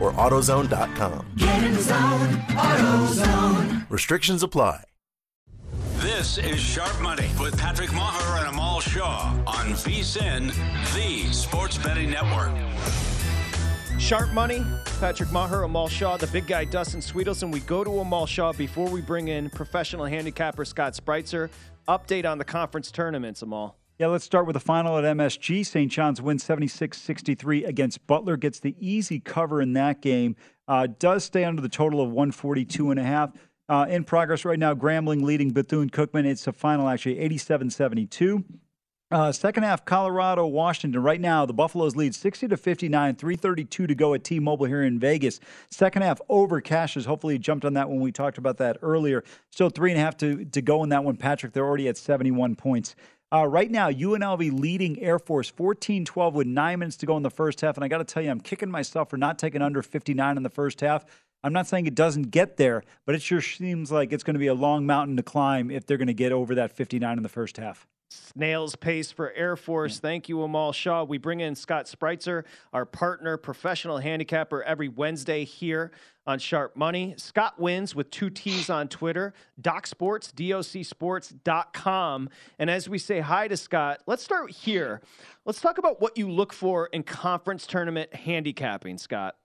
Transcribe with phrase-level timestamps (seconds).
[0.00, 1.26] or AutoZone.com.
[1.36, 3.90] Get in the zone, AutoZone.
[3.90, 4.84] Restrictions apply.
[5.98, 10.46] This is Sharp Money with Patrick Maher and Amal Shaw on VSIN,
[10.94, 12.52] the Sports Betting Network.
[13.98, 14.64] Sharp Money,
[14.98, 17.52] Patrick Maher, Amal Shaw, the big guy Dustin Sweetelson.
[17.52, 21.50] We go to Amal Shaw before we bring in professional handicapper Scott Spreitzer.
[21.86, 23.76] Update on the conference tournaments, Amal.
[24.00, 25.66] Yeah, let's start with the final at MSG.
[25.66, 25.92] St.
[25.92, 30.36] John's wins 76 63 against Butler, gets the easy cover in that game,
[30.68, 33.32] uh, does stay under the total of 142 and a half.
[33.68, 36.24] Uh, in progress right now, Grambling leading Bethune Cookman.
[36.24, 38.42] It's a final actually 87 72.
[39.10, 41.02] Uh, second half, Colorado, Washington.
[41.02, 44.82] Right now, the Buffaloes lead 60 to 59, 332 to go at T Mobile here
[44.82, 45.40] in Vegas.
[45.68, 47.04] Second half over cashes.
[47.04, 49.24] Hopefully, you jumped on that when we talked about that earlier.
[49.50, 51.52] Still three and a half to, to go in that one, Patrick.
[51.52, 52.94] They're already at 71 points.
[53.32, 57.22] Uh, right now, UNLV leading Air Force 14 12 with nine minutes to go in
[57.22, 57.76] the first half.
[57.76, 60.42] And I got to tell you, I'm kicking myself for not taking under 59 in
[60.42, 61.04] the first half.
[61.42, 64.40] I'm not saying it doesn't get there, but it sure seems like it's going to
[64.40, 67.22] be a long mountain to climb if they're going to get over that 59 in
[67.22, 67.86] the first half.
[68.10, 70.00] Snail's pace for Air Force.
[70.00, 71.04] Thank you, Amal Shaw.
[71.04, 72.42] We bring in Scott Spreitzer,
[72.72, 75.92] our partner, professional handicapper, every Wednesday here
[76.26, 77.14] on Sharp Money.
[77.16, 82.28] Scott wins with two T's on Twitter, Doc Sports, docsports.com.
[82.58, 85.00] And as we say hi to Scott, let's start here.
[85.44, 89.36] Let's talk about what you look for in conference tournament handicapping, Scott.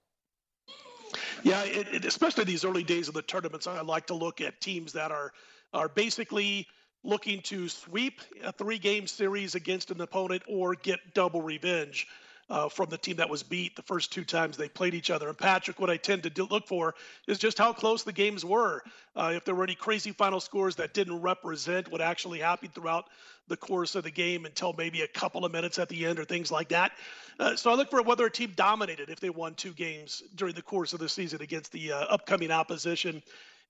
[1.46, 4.60] Yeah, it, it, especially these early days of the tournaments, I like to look at
[4.60, 5.32] teams that are
[5.74, 6.68] are basically
[7.04, 12.08] looking to sweep a three-game series against an opponent or get double revenge
[12.50, 15.28] uh, from the team that was beat the first two times they played each other.
[15.28, 16.94] And Patrick, what I tend to do, look for
[17.28, 18.84] is just how close the games were.
[19.16, 23.06] Uh, if there were any crazy final scores that didn't represent what actually happened throughout
[23.48, 26.26] the course of the game until maybe a couple of minutes at the end or
[26.26, 26.92] things like that.
[27.40, 30.56] Uh, so I look for whether a team dominated if they won two games during
[30.56, 33.22] the course of the season against the uh, upcoming opposition.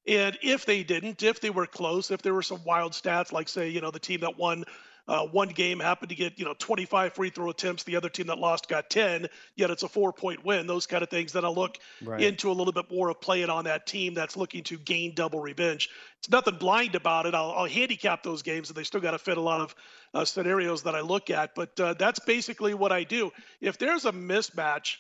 [0.08, 3.50] And if they didn't, if they were close, if there were some wild stats, like
[3.50, 4.66] say, you know, the team that won
[5.08, 8.28] uh, one game happened to get, you know, 25 free throw attempts, the other team
[8.28, 11.46] that lost got 10, yet it's a four point win, those kind of things, then
[11.46, 12.22] I look right.
[12.22, 15.40] into a little bit more of playing on that team that's looking to gain double
[15.40, 15.90] revenge.
[16.20, 17.36] It's nothing blind about it.
[17.36, 19.76] I'll, I'll handicap those games, and they still got to fit a lot of
[20.14, 21.54] uh, scenarios that I look at.
[21.54, 23.32] But uh, that's basically what I do.
[23.62, 24.96] If there's a mismatch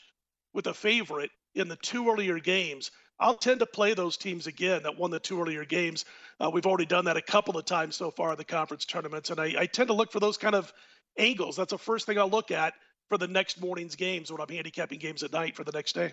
[0.53, 4.83] with a favorite in the two earlier games, I'll tend to play those teams again
[4.83, 6.05] that won the two earlier games.
[6.39, 9.29] Uh, we've already done that a couple of times so far in the conference tournaments,
[9.29, 10.73] and I, I, tend to look for those kind of
[11.17, 11.55] angles.
[11.55, 12.73] That's the first thing I'll look at
[13.07, 16.11] for the next morning's games when I'm handicapping games at night for the next day.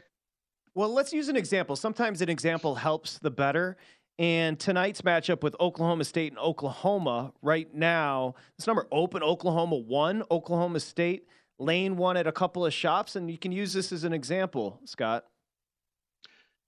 [0.75, 1.75] Well, let's use an example.
[1.75, 3.77] Sometimes an example helps the better.
[4.19, 10.23] And tonight's matchup with Oklahoma State and Oklahoma, right now, this number open Oklahoma one,
[10.31, 11.27] Oklahoma State
[11.59, 14.81] lane one at a couple of shops, and you can use this as an example,
[14.85, 15.25] Scott.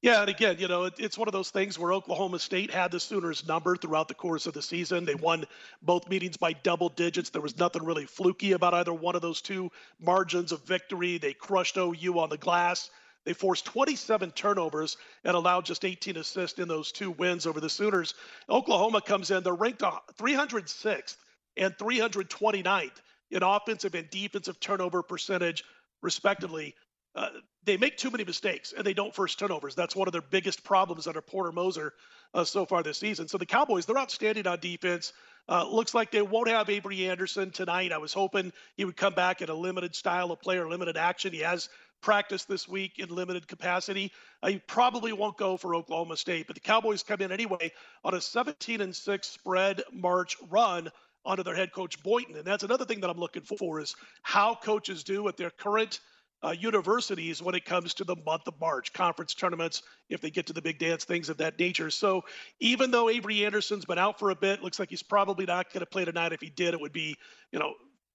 [0.04, 2.90] Yeah, and again, you know, it, it's one of those things where Oklahoma State had
[2.90, 5.06] the Sooners number throughout the course of the season.
[5.06, 5.46] They won
[5.80, 7.30] both meetings by double digits.
[7.30, 11.16] There was nothing really fluky about either one of those two margins of victory.
[11.16, 12.90] They crushed OU on the glass.
[13.24, 17.70] They forced 27 turnovers and allowed just 18 assists in those two wins over the
[17.70, 18.12] Sooners.
[18.50, 21.16] Oklahoma comes in, they're ranked 306th
[21.56, 23.00] and 329th
[23.30, 25.64] in offensive and defensive turnover percentage,
[26.02, 26.74] respectively.
[27.14, 27.28] Uh,
[27.64, 29.74] they make too many mistakes and they don't force turnovers.
[29.74, 31.92] That's one of their biggest problems under Porter Moser
[32.34, 33.28] uh, so far this season.
[33.28, 35.12] So the Cowboys, they're outstanding on defense.
[35.48, 37.92] Uh, looks like they won't have Avery Anderson tonight.
[37.92, 40.96] I was hoping he would come back in a limited style of play or limited
[40.96, 41.32] action.
[41.32, 41.68] He has
[42.02, 44.10] practiced this week in limited capacity.
[44.42, 47.72] Uh, he probably won't go for Oklahoma State, but the Cowboys come in anyway
[48.02, 50.90] on a 17 and 6 spread March run
[51.24, 52.36] under their head coach Boynton.
[52.36, 56.00] And that's another thing that I'm looking for is how coaches do at their current–
[56.44, 60.46] uh, universities when it comes to the month of March, conference tournaments, if they get
[60.46, 61.90] to the big dance, things of that nature.
[61.90, 62.24] So
[62.60, 65.80] even though Avery Anderson's been out for a bit, looks like he's probably not going
[65.80, 66.32] to play tonight.
[66.32, 67.16] If he did, it would be,
[67.50, 67.72] you know,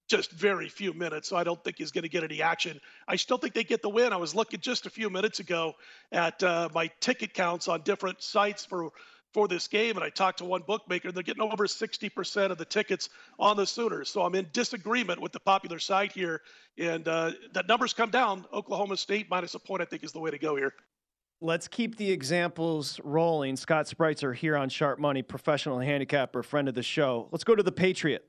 [0.09, 1.29] just very few minutes.
[1.29, 2.79] So I don't think he's going to get any action.
[3.07, 4.13] I still think they get the win.
[4.13, 5.73] I was looking just a few minutes ago
[6.11, 8.91] at uh, my ticket counts on different sites for
[9.33, 9.95] for this game.
[9.95, 13.65] And I talked to one bookmaker, they're getting over 60% of the tickets on the
[13.65, 14.09] Sooners.
[14.09, 16.41] So I'm in disagreement with the popular side here.
[16.77, 18.45] And uh, that numbers come down.
[18.53, 20.73] Oklahoma State minus a point, I think, is the way to go here.
[21.41, 23.55] Let's keep the examples rolling.
[23.55, 27.29] Scott Spreitzer here on Sharp Money, professional handicapper, friend of the show.
[27.31, 28.25] Let's go to the Patriot.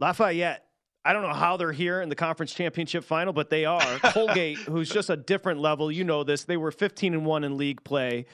[0.00, 0.64] Lafayette.
[1.06, 3.98] I don't know how they're here in the conference championship final, but they are.
[4.04, 5.92] Colgate, who's just a different level.
[5.92, 6.44] You know this.
[6.44, 8.24] They were 15 and 1 in league play.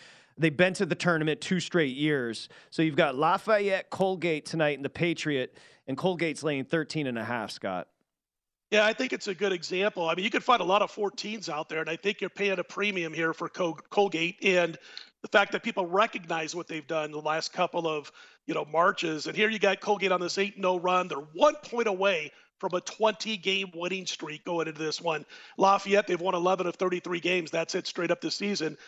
[0.40, 2.48] They've been to the tournament two straight years.
[2.70, 7.24] So you've got Lafayette, Colgate tonight, and the Patriot, and Colgate's laying 13 and a
[7.24, 7.88] half, Scott.
[8.70, 10.08] Yeah, I think it's a good example.
[10.08, 12.30] I mean, you can find a lot of 14s out there, and I think you're
[12.30, 14.78] paying a premium here for Col- Colgate and
[15.20, 18.10] the fact that people recognize what they've done the last couple of
[18.46, 19.26] you know marches.
[19.26, 21.08] And here you got Colgate on this 8-0 run.
[21.08, 25.26] They're one point away from a 20 game winning streak going into this one.
[25.58, 27.50] Lafayette, they've won 11 of 33 games.
[27.50, 28.78] That's it straight up this season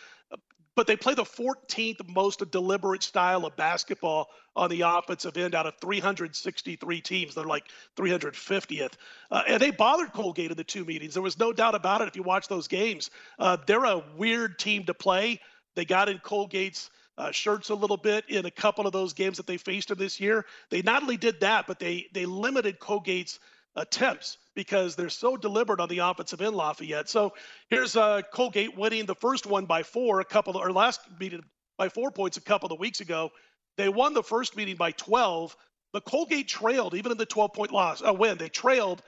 [0.75, 5.65] but they play the 14th most deliberate style of basketball on the offensive end out
[5.65, 7.35] of 363 teams.
[7.35, 7.65] They're like
[7.95, 8.93] 350th.
[9.31, 11.13] Uh, and they bothered Colgate in the two meetings.
[11.13, 13.09] There was no doubt about it if you watch those games.
[13.39, 15.39] Uh, they're a weird team to play.
[15.75, 19.37] They got in Colgate's uh, shirts a little bit in a couple of those games
[19.37, 20.45] that they faced him this year.
[20.69, 23.39] They not only did that, but they they limited Colgate's
[23.75, 27.09] attempts because they're so deliberate on the offensive end, Lafayette.
[27.09, 27.33] So
[27.69, 31.43] here's uh, Colgate winning the first one by four, a couple of, or last meeting
[31.77, 33.31] by four points a couple of weeks ago.
[33.77, 35.55] They won the first meeting by 12,
[35.91, 38.37] but Colgate trailed even in the 12 point loss, uh, win.
[38.37, 39.01] They trailed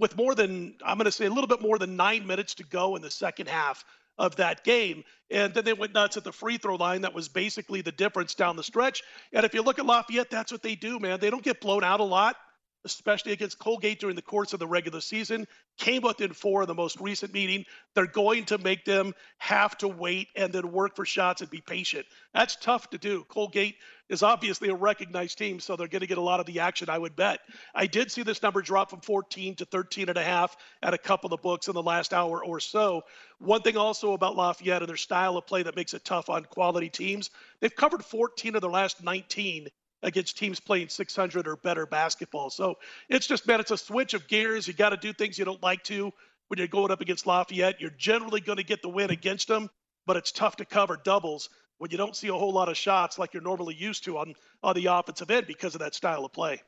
[0.00, 2.64] with more than, I'm going to say a little bit more than nine minutes to
[2.64, 3.84] go in the second half
[4.18, 5.02] of that game.
[5.30, 7.02] And then they went nuts at the free throw line.
[7.02, 9.02] That was basically the difference down the stretch.
[9.32, 11.18] And if you look at Lafayette, that's what they do, man.
[11.18, 12.36] They don't get blown out a lot
[12.84, 15.46] especially against Colgate during the course of the regular season,
[15.78, 17.64] came within four in the most recent meeting.
[17.94, 21.60] They're going to make them have to wait and then work for shots and be
[21.60, 22.06] patient.
[22.32, 23.24] That's tough to do.
[23.24, 23.76] Colgate
[24.08, 26.90] is obviously a recognized team, so they're going to get a lot of the action,
[26.90, 27.40] I would bet.
[27.74, 30.98] I did see this number drop from 14 to 13 and a half at a
[30.98, 33.02] couple of books in the last hour or so.
[33.38, 36.44] One thing also about Lafayette and their style of play that makes it tough on
[36.44, 39.68] quality teams, they've covered 14 of their last 19
[40.04, 42.50] against teams playing 600 or better basketball.
[42.50, 42.76] So
[43.08, 44.68] it's just, man, it's a switch of gears.
[44.68, 46.12] You got to do things you don't like to
[46.48, 47.80] when you're going up against Lafayette.
[47.80, 49.70] You're generally going to get the win against them,
[50.06, 51.48] but it's tough to cover doubles
[51.78, 54.34] when you don't see a whole lot of shots like you're normally used to on,
[54.62, 56.62] on the offensive end because of that style of play.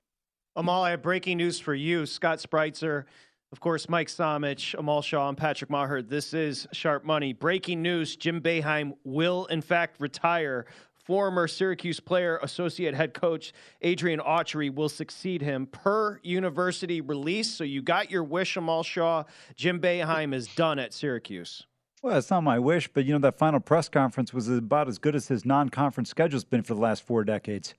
[0.57, 2.07] Amal, I have breaking news for you.
[2.07, 3.05] Scott Spreitzer,
[3.53, 6.03] of course, Mike Somich, Amal Shaw, and Patrick Maher.
[6.03, 7.33] This is Sharp Money.
[7.33, 10.67] Breaking news Jim Boeheim will, in fact, retire
[11.07, 17.49] former Syracuse player, associate head coach Adrian Autry will succeed him per university release.
[17.49, 19.25] So you got your wish, Amal Shaw.
[19.55, 21.65] Jim Boeheim is done at Syracuse.
[22.03, 24.99] Well, it's not my wish, but you know that final press conference was about as
[24.99, 27.75] good as his non-conference schedule's been for the last four decades.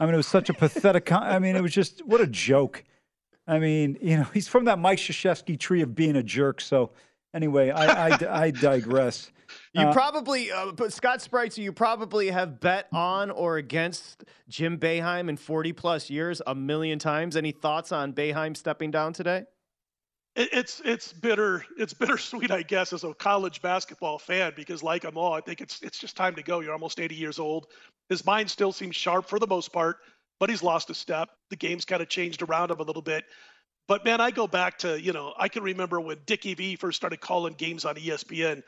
[0.00, 1.06] I mean, it was such a pathetic.
[1.06, 2.84] Con- I mean, it was just what a joke.
[3.46, 6.60] I mean, you know, he's from that Mike Krzyzewski tree of being a jerk.
[6.60, 6.90] So,
[7.34, 9.30] anyway, I, I, I digress.
[9.72, 14.78] You uh, probably, uh, but Scott Spreitzer, you probably have bet on or against Jim
[14.78, 17.36] Boeheim in 40 plus years a million times.
[17.36, 19.44] Any thoughts on Boeheim stepping down today?
[20.36, 21.64] It's it's bitter.
[21.76, 25.60] It's bittersweet, I guess, as a college basketball fan, because like I'm all, I think
[25.60, 26.60] it's it's just time to go.
[26.60, 27.66] You're almost 80 years old.
[28.08, 29.96] His mind still seems sharp for the most part,
[30.38, 31.30] but he's lost a step.
[31.50, 33.24] The game's kind of changed around him a little bit.
[33.88, 36.96] But man, I go back to, you know, I can remember when Dickie V first
[36.96, 38.62] started calling games on ESPN,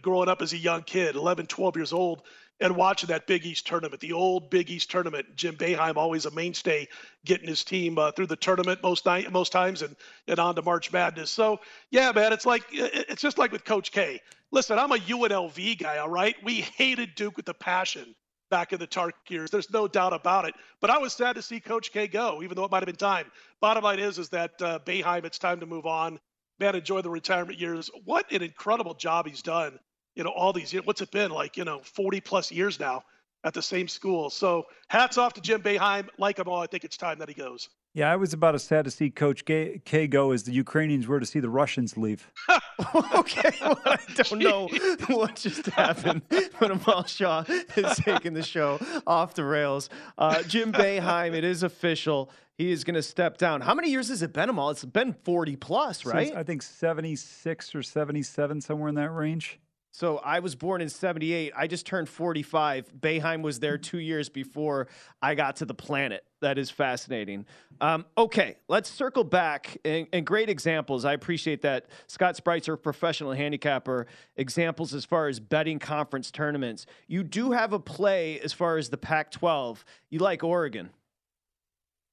[0.00, 2.22] growing up as a young kid, 11, 12 years old,
[2.60, 5.36] and watching that Big East tournament, the old Big East tournament.
[5.36, 6.88] Jim Boeheim always a mainstay,
[7.26, 9.94] getting his team uh, through the tournament most night, most times, and
[10.28, 11.30] and on to March Madness.
[11.30, 14.20] So yeah, man, it's like it's just like with Coach K.
[14.50, 16.36] Listen, I'm a UNLV guy, all right.
[16.42, 18.14] We hated Duke with a passion
[18.50, 19.50] back in the Tark years.
[19.50, 20.54] There's no doubt about it.
[20.80, 22.96] But I was sad to see Coach K go, even though it might have been
[22.96, 23.26] time.
[23.60, 26.18] Bottom line is, is that uh, Boeheim, it's time to move on.
[26.60, 27.90] Man, enjoy the retirement years.
[28.04, 29.78] What an incredible job he's done
[30.14, 30.86] you know, all these years.
[30.86, 33.04] What's it been like, you know, 40 plus years now
[33.42, 34.30] at the same school.
[34.30, 36.08] So hats off to Jim Boeheim.
[36.18, 37.68] Like him all, I think it's time that he goes.
[37.94, 41.06] Yeah, I was about as sad to see Coach K, K go as the Ukrainians
[41.06, 42.28] were to see the Russians leave.
[43.14, 44.68] okay, well, I don't know
[45.08, 46.22] what just happened,
[46.58, 47.44] but Amal Shaw
[47.76, 49.90] is taking the show off the rails.
[50.18, 52.30] Uh, Jim Boeheim, it is official.
[52.58, 53.60] He is going to step down.
[53.60, 54.70] How many years has it been, Amal?
[54.70, 56.28] It's been 40 plus, right?
[56.28, 59.60] Since, I think 76 or 77, somewhere in that range.
[59.94, 61.52] So I was born in 78.
[61.56, 62.92] I just turned 45.
[62.98, 64.88] Boeheim was there two years before
[65.22, 66.24] I got to the planet.
[66.40, 67.46] That is fascinating.
[67.80, 69.78] Um, okay, let's circle back.
[69.84, 71.04] And, and, great examples.
[71.04, 71.86] I appreciate that.
[72.08, 76.86] Scott Spreitzer, professional handicapper, examples as far as betting conference tournaments.
[77.06, 79.84] You do have a play as far as the Pac 12.
[80.10, 80.90] You like Oregon.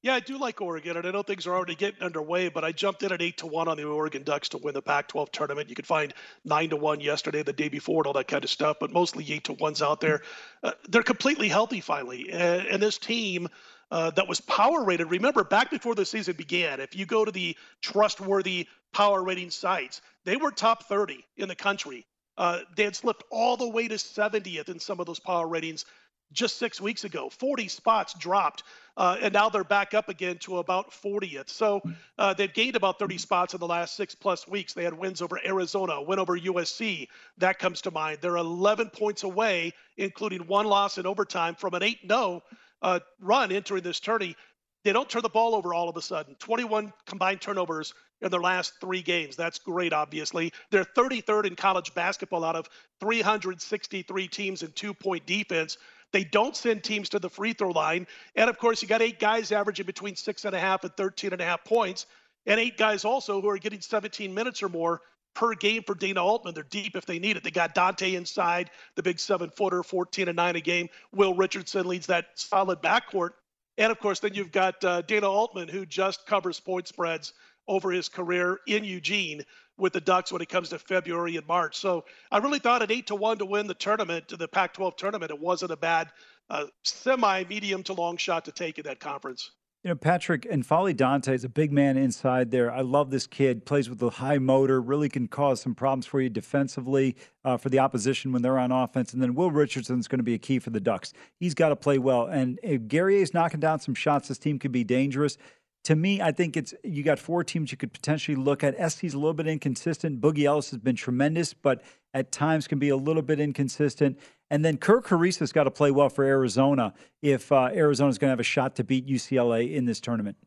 [0.03, 2.72] Yeah, I do like Oregon, and I know things are already getting underway, but I
[2.72, 5.70] jumped in at eight to one on the Oregon Ducks to win the Pac-12 tournament.
[5.70, 6.12] You could find
[6.43, 9.31] nine to one yesterday, the day before, and all that kind of stuff, but mostly
[9.31, 10.22] eight to ones out there.
[10.63, 13.48] Uh, they're completely healthy finally, and, and this team.
[13.91, 15.12] Uh, that was power rated.
[15.12, 20.01] Remember, back before the season began, if you go to the trustworthy power rating sites,
[20.24, 22.05] they were top 30 in the country.
[22.38, 25.84] Uh, they had slipped all the way to 70th in some of those power ratings
[26.31, 27.29] just six weeks ago.
[27.29, 28.63] 40 spots dropped,
[28.97, 31.50] uh, and now they're back up again to about 40th.
[31.50, 31.81] So
[32.17, 34.73] uh, they've gained about 30 spots in the last six plus weeks.
[34.73, 37.07] They had wins over Arizona, win over USC.
[37.38, 38.19] That comes to mind.
[38.21, 42.43] They're 11 points away, including one loss in overtime, from an 8 0
[42.81, 44.35] uh, run entering this tourney.
[44.83, 46.35] They don't turn the ball over all of a sudden.
[46.35, 49.35] 21 combined turnovers in their last three games.
[49.35, 50.53] That's great, obviously.
[50.69, 52.69] They're 33rd in college basketball out of
[53.00, 55.77] 363 teams in two point defense.
[56.12, 58.08] They don't send teams to the free throw line.
[58.36, 61.34] And of course, you got eight guys averaging between six and a half and 13
[61.34, 62.06] and a half points,
[62.46, 65.01] and eight guys also who are getting 17 minutes or more
[65.34, 66.53] per game for Dana Altman.
[66.53, 67.44] They're deep if they need it.
[67.44, 70.89] They got Dante inside, the big seven footer, 14 and 9 a game.
[71.13, 73.32] Will Richardson leads that solid backcourt.
[73.77, 77.34] And of course, then you've got uh, Dana Altman, who just covers point spreads
[77.68, 79.44] over his career in Eugene
[79.81, 81.75] with the Ducks when it comes to February and March.
[81.75, 85.31] So I really thought at eight to one to win the tournament, the Pac-12 tournament,
[85.31, 86.11] it wasn't a bad
[86.50, 89.51] uh, semi-medium to long shot to take in that conference.
[89.83, 92.71] You know, Patrick N'Faly Dante is a big man inside there.
[92.71, 93.65] I love this kid.
[93.65, 94.79] Plays with a high motor.
[94.79, 98.71] Really can cause some problems for you defensively uh, for the opposition when they're on
[98.71, 99.11] offense.
[99.11, 101.13] And then Will Richardson is going to be a key for the Ducks.
[101.39, 102.27] He's got to play well.
[102.27, 105.39] And if Guerrier is knocking down some shots, this team could be dangerous
[105.83, 108.75] to me, I think it's you got four teams you could potentially look at.
[108.91, 110.21] SC's a little bit inconsistent.
[110.21, 111.81] Boogie Ellis has been tremendous, but
[112.13, 114.19] at times can be a little bit inconsistent.
[114.50, 118.33] And then Kerr Kriisa's got to play well for Arizona if uh, Arizona's going to
[118.33, 120.38] have a shot to beat UCLA in this tournament.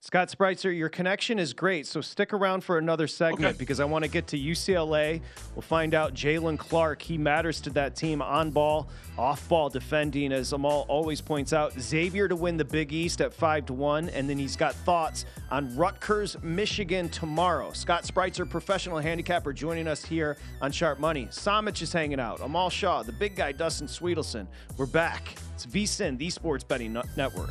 [0.00, 3.58] Scott Spreitzer, your connection is great, so stick around for another segment okay.
[3.58, 5.20] because I want to get to UCLA.
[5.56, 7.02] We'll find out Jaylen Clark.
[7.02, 8.88] He matters to that team on ball,
[9.18, 11.72] off ball defending, as Amal always points out.
[11.78, 15.24] Xavier to win the Big East at 5 to 1, and then he's got thoughts
[15.50, 17.72] on Rutgers, Michigan tomorrow.
[17.72, 21.26] Scott Spreitzer, professional handicapper, joining us here on Sharp Money.
[21.26, 22.40] Samich is hanging out.
[22.40, 24.46] Amal Shaw, the big guy, Dustin Sweetelson.
[24.76, 25.34] We're back.
[25.54, 27.50] It's VSIN, the Sports Betting Network.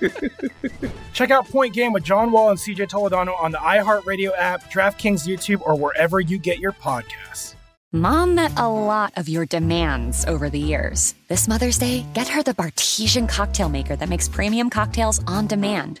[1.12, 5.26] Check out Point Game with John Wall and CJ Toledano on the iHeartRadio app, DraftKings
[5.26, 7.54] YouTube, or wherever you get your podcasts.
[7.92, 11.12] Mom met a lot of your demands over the years.
[11.26, 16.00] This Mother's Day, get her the Bartesian cocktail maker that makes premium cocktails on demand.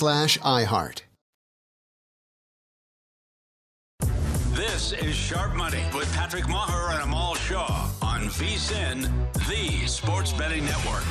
[0.00, 1.02] slash iHeart.
[4.52, 9.10] This is Sharp Money with Patrick Maher and Amal Shaw on VSIN,
[9.46, 11.04] the sports betting network.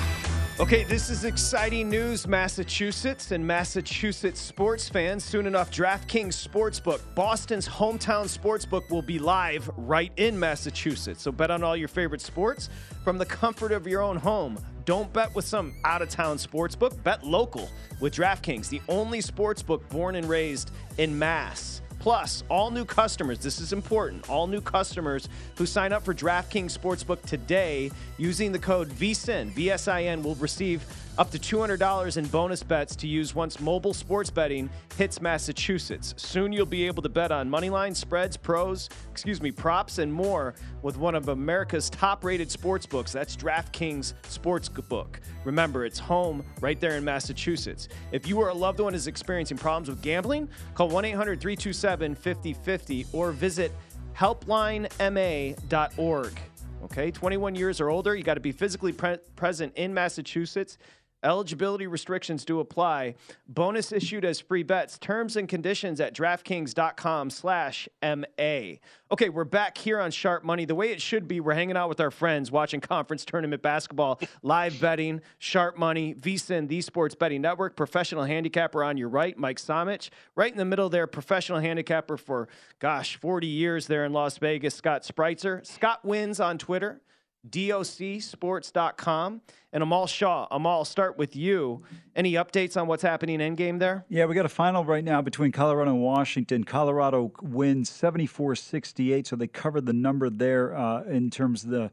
[0.59, 5.23] Okay, this is exciting news, Massachusetts and Massachusetts sports fans.
[5.23, 11.21] Soon enough, DraftKings Sportsbook, Boston's hometown sportsbook, will be live right in Massachusetts.
[11.21, 12.69] So bet on all your favorite sports
[13.03, 14.57] from the comfort of your own home.
[14.89, 19.87] Don't bet with some out of town sportsbook, bet local with DraftKings, the only sportsbook
[19.89, 21.83] born and raised in Mass.
[21.99, 26.75] Plus, all new customers, this is important, all new customers who sign up for DraftKings
[26.75, 30.83] Sportsbook today using the code VSIN, VSIN, will receive
[31.19, 36.13] up to $200 in bonus bets to use once mobile sports betting hits Massachusetts.
[36.15, 40.09] Soon you'll be able to bet on money line, spreads, pros, excuse me, props, and
[40.11, 43.11] more with one of America's top rated sports books.
[43.11, 45.17] That's DraftKings Sportsbook.
[45.43, 47.89] Remember, it's home right there in Massachusetts.
[48.13, 52.15] If you or a loved one is experiencing problems with gambling, call 1 800 327
[52.15, 53.73] 5050 or visit
[54.15, 56.39] helplinema.org.
[56.81, 60.77] Okay, 21 years or older, you got to be physically pre- present in Massachusetts.
[61.23, 63.15] Eligibility restrictions do apply.
[63.47, 64.97] Bonus issued as free bets.
[64.97, 68.77] Terms and conditions at DraftKings.com slash MA.
[69.11, 70.63] Okay, we're back here on Sharp Money.
[70.63, 74.21] The way it should be, we're hanging out with our friends, watching conference tournament basketball,
[74.43, 79.57] live betting, Sharp Money, VSIN, the Sports Betting Network, professional handicapper on your right, Mike
[79.57, 80.09] Samich.
[80.35, 82.47] Right in the middle there, professional handicapper for,
[82.79, 85.65] gosh, 40 years there in Las Vegas, Scott Spreitzer.
[85.65, 87.01] Scott wins on Twitter
[87.47, 89.41] docsports.com.
[89.71, 91.83] And Amal Shaw, Amal, start with you.
[92.15, 94.05] Any updates on what's happening in game there?
[94.09, 96.63] Yeah, we got a final right now between Colorado and Washington.
[96.63, 101.91] Colorado wins 74 68, so they covered the number there uh, in terms of the.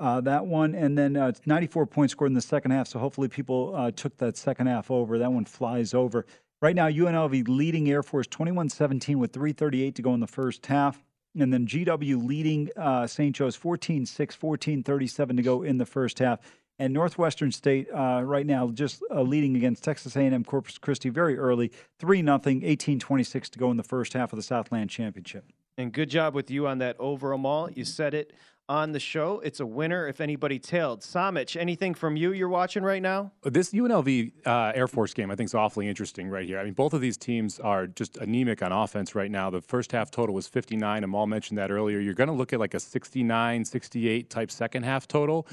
[0.00, 2.88] Uh, that one, and then uh, 94 points scored in the second half.
[2.88, 5.16] So hopefully people uh, took that second half over.
[5.16, 6.26] That one flies over.
[6.60, 10.66] Right now, UNLV leading Air Force 21 17 with 338 to go in the first
[10.66, 11.04] half.
[11.38, 13.34] And then GW leading uh, St.
[13.34, 16.40] Joe's 14 6, 14 37 to go in the first half.
[16.78, 21.38] And Northwestern State uh, right now just uh, leading against Texas A&M Corpus Christi very
[21.38, 25.44] early, 3 0, 18 26 to go in the first half of the Southland Championship.
[25.78, 27.70] And good job with you on that over Amal.
[27.70, 28.32] You said it
[28.68, 29.40] on the show.
[29.40, 31.00] It's a winner if anybody tailed.
[31.00, 33.32] Samich, anything from you you're watching right now?
[33.42, 36.58] This UNLV uh, Air Force game, I think, is awfully interesting right here.
[36.58, 39.50] I mean, both of these teams are just anemic on offense right now.
[39.50, 41.04] The first half total was 59.
[41.04, 41.98] Amal mentioned that earlier.
[41.98, 45.46] You're going to look at like a 69, 68 type second half total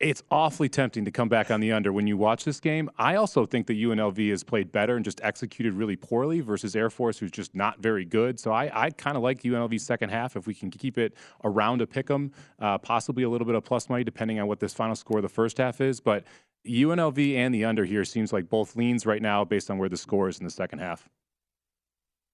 [0.00, 2.88] it's awfully tempting to come back on the under when you watch this game.
[2.98, 6.88] I also think that UNLV has played better and just executed really poorly versus Air
[6.88, 8.38] Force, who's just not very good.
[8.38, 11.80] So I, I kind of like UNLV's second half if we can keep it around
[11.82, 12.30] a pick 'em,
[12.60, 15.22] uh, possibly a little bit of plus money depending on what this final score of
[15.22, 15.98] the first half is.
[15.98, 16.24] But
[16.64, 19.96] UNLV and the under here seems like both leans right now based on where the
[19.96, 21.08] score is in the second half.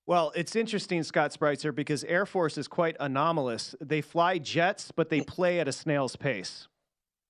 [0.07, 3.75] Well, it's interesting, Scott Spreitzer, because Air Force is quite anomalous.
[3.81, 6.69] They fly jets, but they play at a snail's pace.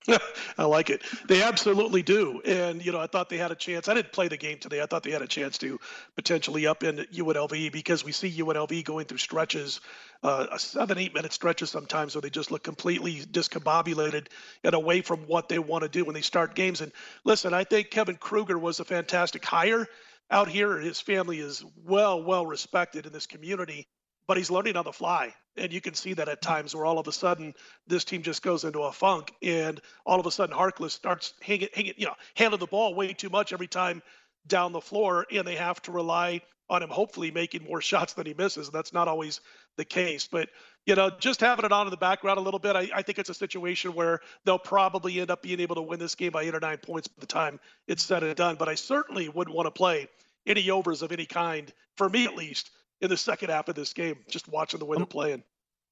[0.59, 1.03] I like it.
[1.29, 2.43] They absolutely do.
[2.45, 3.89] And, you know, I thought they had a chance.
[3.89, 4.83] I didn't play the game today.
[4.83, 5.81] I thought they had a chance to
[6.15, 9.81] potentially up in UNLV because we see UNLV going through stretches,
[10.23, 14.27] uh, seven, eight minute stretches sometimes where they just look completely discombobulated
[14.63, 16.83] and away from what they want to do when they start games.
[16.83, 16.93] And
[17.25, 19.87] listen, I think Kevin Kruger was a fantastic hire
[20.31, 20.79] out here.
[20.79, 23.87] His family is well, well respected in this community
[24.27, 25.35] but he's learning on the fly.
[25.57, 27.55] And you can see that at times where all of a sudden
[27.87, 31.69] this team just goes into a funk and all of a sudden Harkless starts hanging,
[31.73, 34.03] hanging, you know, handling the ball way too much every time
[34.47, 36.41] down the floor and they have to rely
[36.71, 38.69] on him hopefully making more shots than he misses.
[38.69, 39.41] And That's not always
[39.77, 40.29] the case.
[40.31, 40.49] But,
[40.87, 43.19] you know, just having it on in the background a little bit, I, I think
[43.19, 46.43] it's a situation where they'll probably end up being able to win this game by
[46.43, 48.57] eight or nine points by the time it's said and done.
[48.57, 50.09] But I certainly wouldn't want to play
[50.47, 52.71] any overs of any kind, for me at least,
[53.05, 55.45] in the second half of this game, just watching the way they're playing.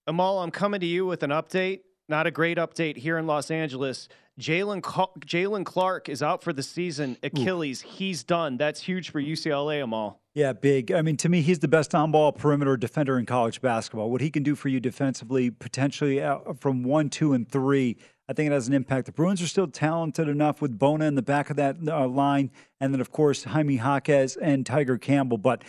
[0.07, 1.81] Amal, I'm coming to you with an update.
[2.09, 4.09] Not a great update here in Los Angeles.
[4.40, 7.16] Jaylen Jaylen Clark is out for the season.
[7.22, 7.88] Achilles, Ooh.
[7.88, 8.57] he's done.
[8.57, 10.20] That's huge for UCLA, Amal.
[10.35, 10.90] Yeah, big.
[10.90, 14.11] I mean, to me, he's the best on-ball perimeter defender in college basketball.
[14.11, 16.22] What he can do for you defensively, potentially
[16.59, 17.98] from one, two, and three,
[18.29, 19.07] I think it has an impact.
[19.07, 22.51] The Bruins are still talented enough with Bona in the back of that uh, line,
[22.81, 25.37] and then of course Jaime Jaquez and Tiger Campbell.
[25.37, 25.62] But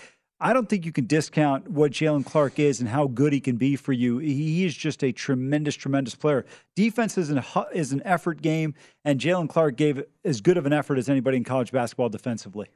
[0.43, 3.56] I don't think you can discount what Jaylen Clark is and how good he can
[3.56, 4.17] be for you.
[4.17, 6.45] He is just a tremendous, tremendous player.
[6.75, 7.41] Defense is an
[7.73, 8.75] is an effort game,
[9.06, 12.67] and Jaylen Clark gave as good of an effort as anybody in college basketball defensively.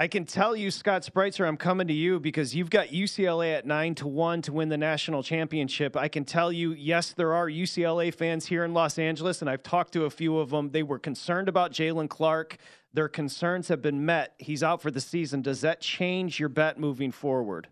[0.00, 3.66] I can tell you, Scott Spreitzer, I'm coming to you because you've got UCLA at
[3.66, 5.96] nine to one to win the national championship.
[5.96, 9.64] I can tell you, yes, there are UCLA fans here in Los Angeles, and I've
[9.64, 10.70] talked to a few of them.
[10.70, 12.58] They were concerned about Jaylen Clark.
[12.94, 14.34] Their concerns have been met.
[14.38, 15.42] He's out for the season.
[15.42, 17.68] Does that change your bet moving forward?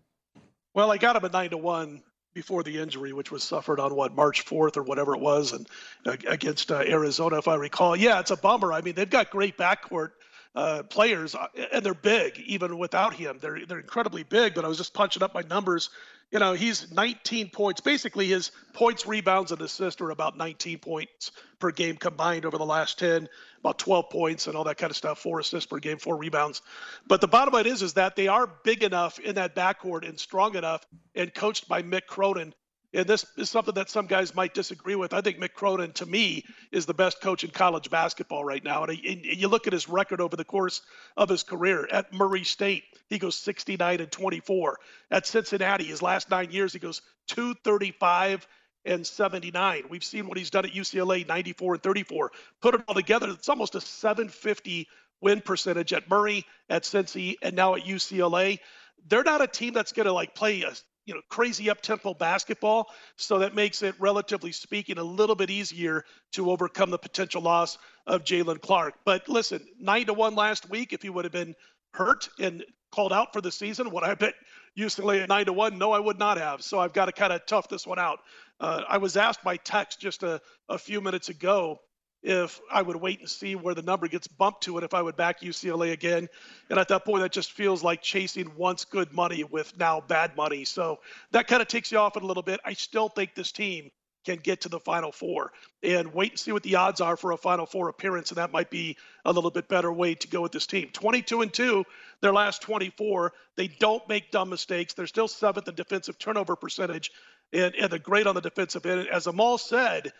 [0.73, 2.03] Well, I got him at nine to one
[2.35, 5.67] before the injury, which was suffered on what March 4th or whatever it was, and
[6.05, 7.95] uh, against uh, Arizona, if I recall.
[7.95, 8.71] Yeah, it's a bummer.
[8.71, 10.11] I mean, they've got great backcourt
[10.57, 13.37] uh, players, uh, and they're big even without him.
[13.39, 14.55] They're they're incredibly big.
[14.55, 15.91] But I was just punching up my numbers.
[16.31, 17.79] You know, he's 19 points.
[17.79, 22.65] Basically, his points, rebounds, and assists are about 19 points per game combined over the
[22.65, 25.97] last 10 about 12 points and all that kind of stuff, four assists per game,
[25.97, 26.61] four rebounds.
[27.07, 30.19] But the bottom line is, is that they are big enough in that backcourt and
[30.19, 32.53] strong enough and coached by Mick Cronin.
[32.93, 35.13] And this is something that some guys might disagree with.
[35.13, 38.83] I think Mick Cronin, to me, is the best coach in college basketball right now.
[38.83, 40.81] And, and you look at his record over the course
[41.17, 44.77] of his career at Murray State, he goes 69 and 24.
[45.11, 48.47] At Cincinnati, his last nine years, he goes 235
[48.85, 49.83] and 79.
[49.89, 52.31] We've seen what he's done at UCLA, 94 and 34.
[52.61, 54.87] Put it all together, it's almost a 750
[55.19, 58.59] win percentage at Murray, at Cincy, and now at UCLA.
[59.07, 60.73] They're not a team that's going to like play a
[61.07, 65.49] you know crazy up tempo basketball, so that makes it relatively speaking a little bit
[65.49, 68.93] easier to overcome the potential loss of Jaylen Clark.
[69.05, 70.93] But listen, nine to one last week.
[70.93, 71.55] If he would have been
[71.93, 74.33] hurt and called out for the season, what I bet
[74.77, 75.77] UCLA at nine to one?
[75.77, 76.61] No, I would not have.
[76.61, 78.19] So I've got to kind of tough this one out.
[78.59, 81.79] Uh, I was asked by text just a, a few minutes ago
[82.27, 85.01] if I would wait and see where the number gets bumped to and if I
[85.01, 86.27] would back UCLA again.
[86.69, 90.35] And at that point, that just feels like chasing once good money with now bad
[90.35, 90.65] money.
[90.65, 90.99] So
[91.31, 92.59] that kind of takes you off it a little bit.
[92.65, 93.91] I still think this team
[94.25, 97.31] can get to the Final Four and wait and see what the odds are for
[97.31, 98.29] a Final Four appearance.
[98.29, 100.89] And that might be a little bit better way to go with this team.
[100.91, 101.85] 22 and 2,
[102.19, 103.31] their last 24.
[103.55, 104.93] They don't make dumb mistakes.
[104.93, 107.09] They're still seventh in defensive turnover percentage
[107.53, 109.07] and, and they're great on the defensive end.
[109.07, 110.11] As Amal said,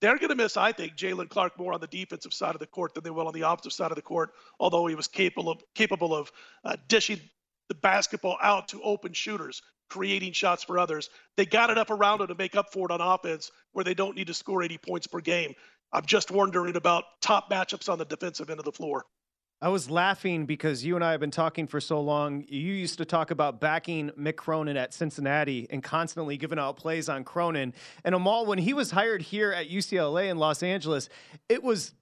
[0.00, 2.66] they're going to miss, I think, Jaylen Clark more on the defensive side of the
[2.66, 4.30] court than they will on the offensive side of the court,
[4.60, 6.30] although he was capable of, capable of
[6.64, 7.20] uh, dishing
[7.68, 11.08] the basketball out to open shooters, creating shots for others.
[11.36, 14.16] They got enough around him to make up for it on offense where they don't
[14.16, 15.54] need to score 80 points per game.
[15.92, 19.04] I'm just wondering about top matchups on the defensive end of the floor.
[19.64, 22.44] I was laughing because you and I have been talking for so long.
[22.48, 27.08] You used to talk about backing Mick Cronin at Cincinnati and constantly giving out plays
[27.08, 27.72] on Cronin.
[28.04, 31.08] And Amal, when he was hired here at UCLA in Los Angeles,
[31.48, 31.94] it was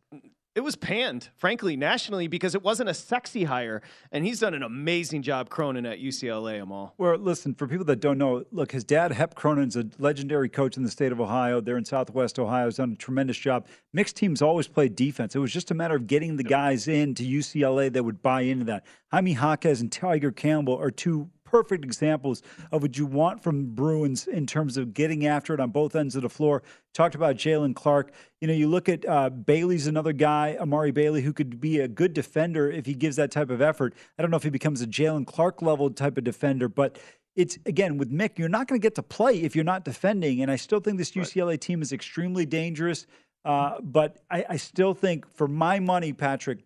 [0.54, 3.80] it was panned, frankly, nationally because it wasn't a sexy hire.
[4.10, 6.94] And he's done an amazing job, Cronin, at UCLA, Amal.
[6.98, 10.76] Well, listen, for people that don't know, look, his dad, Hep Cronin's a legendary coach
[10.76, 11.60] in the state of Ohio.
[11.60, 12.66] They're in Southwest Ohio.
[12.66, 13.66] He's done a tremendous job.
[13.94, 15.34] Mixed teams always play defense.
[15.34, 18.42] It was just a matter of getting the guys in to UCLA that would buy
[18.42, 18.84] into that.
[19.10, 24.26] Jaime Jaquez and Tiger Campbell are two perfect examples of what you want from Bruins
[24.26, 26.62] in terms of getting after it on both ends of the floor.
[26.94, 28.10] Talked about Jaylen Clark.
[28.40, 31.88] You know, you look at uh, Bailey's another guy, Amari Bailey, who could be a
[31.88, 33.94] good defender if he gives that type of effort.
[34.18, 36.98] I don't know if he becomes a Jaylen Clark level type of defender, but
[37.36, 40.40] it's again with Mick, you're not going to get to play if you're not defending.
[40.40, 41.60] And I still think this UCLA right.
[41.60, 43.06] team is extremely dangerous.
[43.44, 46.60] Uh, but I, I, still think, for my money, Patrick,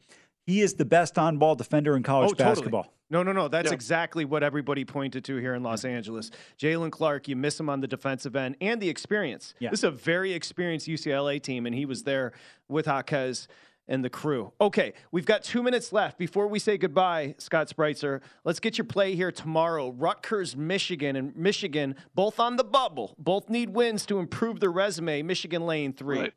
[0.46, 2.95] he is the best on ball defender in college oh, totally.
[3.10, 3.24] Basketball.
[3.24, 3.48] No, no, no.
[3.48, 3.74] That's yeah.
[3.74, 6.30] exactly what everybody pointed to here in Los Angeles.
[6.58, 9.54] Jaylen Clark, you miss him on the defensive end and the experience.
[9.58, 9.70] Yeah.
[9.70, 12.32] This is a very experienced UCLA team, and he was there
[12.68, 13.48] with Jaquez
[13.88, 14.52] and the crew.
[14.60, 18.20] Okay, we've got two minutes left before we say goodbye, Scott Spreitzer.
[18.44, 19.90] Let's get your play here tomorrow.
[19.90, 23.14] Rutgers, Michigan, and Michigan both on the bubble.
[23.18, 25.22] Both need wins to improve their resume.
[25.22, 26.18] Michigan lane three.
[26.18, 26.32] Right.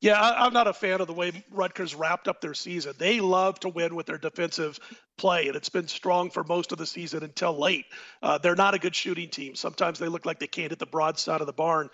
[0.00, 2.94] Yeah, I, am not a fan of the way Rutgers wrapped up their season.
[2.98, 4.78] They love to win with their defensive
[5.16, 7.86] play, and it's been strong for most of the season until late.
[8.22, 9.54] Uh, they're not a good shooting team.
[9.54, 11.88] Sometimes they look like they can't hit the broad side of the barn.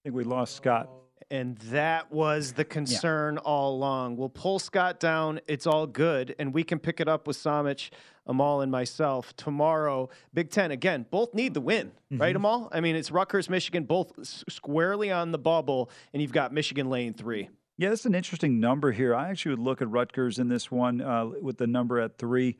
[0.00, 0.88] I think we lost Scott.
[1.30, 3.40] And that was the concern yeah.
[3.42, 4.16] all along.
[4.16, 5.40] We'll pull Scott down.
[5.46, 6.34] It's all good.
[6.38, 7.90] And we can pick it up with Samich,
[8.26, 10.08] Amal, and myself tomorrow.
[10.34, 12.20] Big Ten, again, both need the win, mm-hmm.
[12.20, 12.68] right, Amal?
[12.72, 17.14] I mean, it's Rutgers, Michigan, both squarely on the bubble, and you've got Michigan lane
[17.14, 17.48] three.
[17.78, 19.14] Yeah, that's an interesting number here.
[19.14, 22.58] I actually would look at Rutgers in this one uh, with the number at three.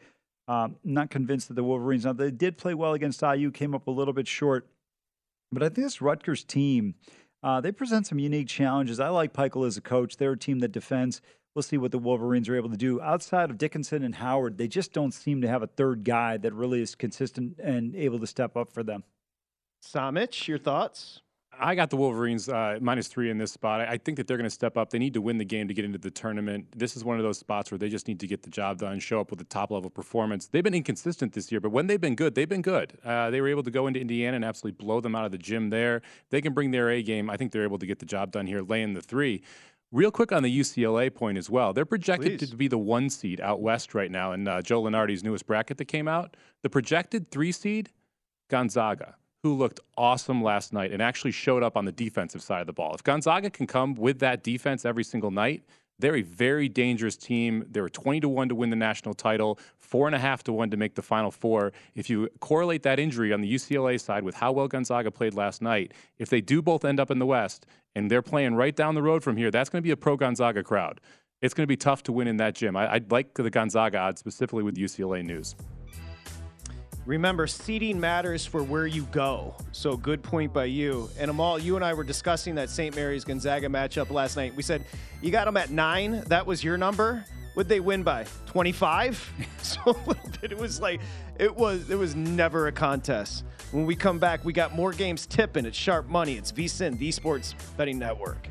[0.48, 3.86] Um, not convinced that the Wolverines, now they did play well against IU, came up
[3.86, 4.66] a little bit short.
[5.52, 6.94] But I think this Rutgers team,
[7.42, 9.00] uh, they present some unique challenges.
[9.00, 10.16] I like Pikiell as a coach.
[10.16, 11.20] They're a team that defends.
[11.55, 13.00] We'll see what the Wolverines are able to do.
[13.00, 16.53] Outside of Dickinson and Howard, they just don't seem to have a third guy that
[16.53, 19.03] really is consistent and able to step up for them.
[19.83, 21.22] Samich, your thoughts?
[21.60, 23.80] I got the Wolverines uh, minus three in this spot.
[23.82, 24.90] I think that they're going to step up.
[24.90, 26.66] They need to win the game to get into the tournament.
[26.74, 28.98] This is one of those spots where they just need to get the job done,
[28.98, 30.46] show up with a top level performance.
[30.46, 32.98] They've been inconsistent this year, but when they've been good, they've been good.
[33.04, 35.38] Uh, they were able to go into Indiana and absolutely blow them out of the
[35.38, 36.00] gym there.
[36.30, 37.28] They can bring their A game.
[37.28, 39.42] I think they're able to get the job done here, laying the three.
[39.92, 41.72] Real quick on the UCLA point as well.
[41.72, 42.50] They're projected Please.
[42.50, 45.78] to be the one seed out west right now in uh, Joe Lunardi's newest bracket
[45.78, 46.36] that came out.
[46.62, 47.90] The projected three seed,
[48.48, 52.66] Gonzaga who looked awesome last night and actually showed up on the defensive side of
[52.66, 52.94] the ball.
[52.94, 55.62] If Gonzaga can come with that defense every single night,
[55.98, 57.64] they're a very dangerous team.
[57.70, 60.53] They were 20 to 1 to win the national title, four and a half to
[60.53, 61.72] 1 to make the final four.
[61.94, 65.61] If you correlate that injury on the UCLA side with how well Gonzaga played last
[65.61, 68.94] night, if they do both end up in the West and they're playing right down
[68.94, 71.00] the road from here, that's going to be a pro Gonzaga crowd.
[71.42, 72.76] It's going to be tough to win in that gym.
[72.76, 75.55] I, would like the Gonzaga odds specifically with UCLA news.
[77.06, 79.54] Remember, seating matters for where you go.
[79.72, 81.08] So, good point by you.
[81.18, 82.94] And Amal, you and I were discussing that St.
[82.94, 84.54] Mary's Gonzaga matchup last night.
[84.54, 84.84] We said
[85.22, 86.22] you got them at nine.
[86.28, 87.24] That was your number.
[87.56, 89.32] Would they win by 25?
[89.62, 89.98] so.
[90.42, 91.00] It was like
[91.38, 91.90] it was.
[91.90, 93.44] It was never a contest.
[93.72, 95.64] When we come back, we got more games tipping.
[95.64, 96.34] It's sharp money.
[96.34, 98.48] It's VSIN, the Sports Betting Network.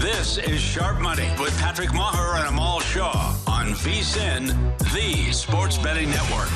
[0.00, 4.48] This is Sharp Money with Patrick Maher and Amal Shaw on VSIN,
[4.94, 6.48] the Sports Betting Network.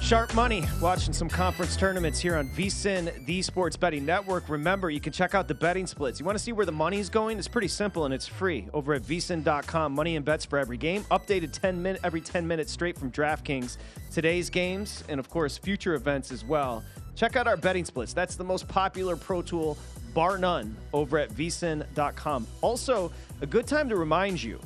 [0.00, 4.48] Sharp Money, watching some conference tournaments here on VSIN, the Sports Betting Network.
[4.48, 6.18] Remember, you can check out the betting splits.
[6.18, 7.38] You want to see where the money's going?
[7.38, 9.92] It's pretty simple and it's free over at VSIN.com.
[9.92, 13.76] Money and bets for every game, updated 10 minute every 10 minutes straight from DraftKings.
[14.10, 16.82] Today's games and of course future events as well.
[17.14, 18.14] Check out our betting splits.
[18.14, 19.76] That's the most popular pro tool
[20.16, 22.46] bar none, over at vsin.com.
[22.62, 24.58] Also, a good time to remind you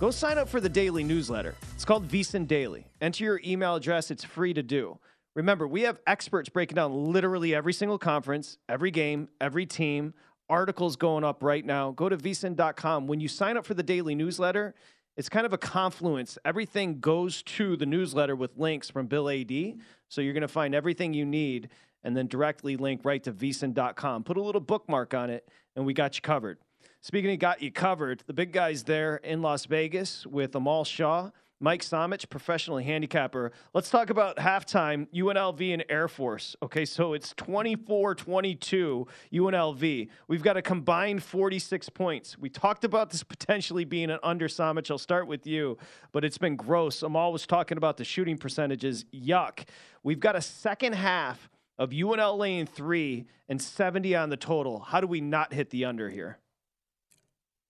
[0.00, 1.54] go sign up for the daily newsletter.
[1.76, 2.84] It's called vsin Daily.
[3.00, 4.98] Enter your email address, it's free to do.
[5.36, 10.14] Remember, we have experts breaking down literally every single conference, every game, every team,
[10.50, 11.92] articles going up right now.
[11.92, 13.06] Go to vsin.com.
[13.06, 14.74] When you sign up for the daily newsletter,
[15.16, 16.38] it's kind of a confluence.
[16.44, 19.76] Everything goes to the newsletter with links from Bill Adee.
[20.08, 21.68] So you're going to find everything you need
[22.04, 24.24] and then directly link right to vsin.com.
[24.24, 26.58] Put a little bookmark on it, and we got you covered.
[27.00, 31.30] Speaking of got you covered, the big guys there in Las Vegas with Amal Shaw,
[31.62, 33.52] Mike Somich, professional handicapper.
[33.72, 36.56] Let's talk about halftime UNLV and Air Force.
[36.60, 40.08] Okay, so it's 24 22 UNLV.
[40.26, 42.36] We've got a combined 46 points.
[42.36, 44.90] We talked about this potentially being an under Somich.
[44.90, 45.78] I'll start with you,
[46.10, 47.04] but it's been gross.
[47.04, 49.04] I'm always talking about the shooting percentages.
[49.14, 49.64] Yuck.
[50.02, 54.80] We've got a second half of UNL lane three and 70 on the total.
[54.80, 56.38] How do we not hit the under here?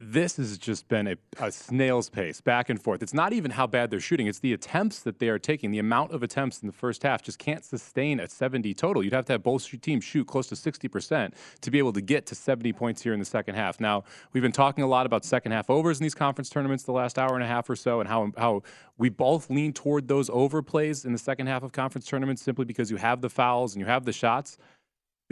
[0.05, 3.05] This has just been a, a, snail's pace back and forth.
[3.05, 5.71] It's not even how bad they're shooting, it's the attempts that they are taking.
[5.71, 9.05] The amount of attempts in the first half just can't sustain a 70 total.
[9.05, 12.27] You'd have to have both teams shoot close to 60% to be able to get
[12.27, 13.79] to 70 points here in the second half.
[13.79, 16.93] Now, we've been talking a lot about second half overs in these conference tournaments the
[16.93, 18.63] last hour and a half or so, and how, how
[18.99, 22.91] we both lean toward those overplays in the second half of conference tournaments simply because
[22.91, 24.59] you have the fouls and you have the shots.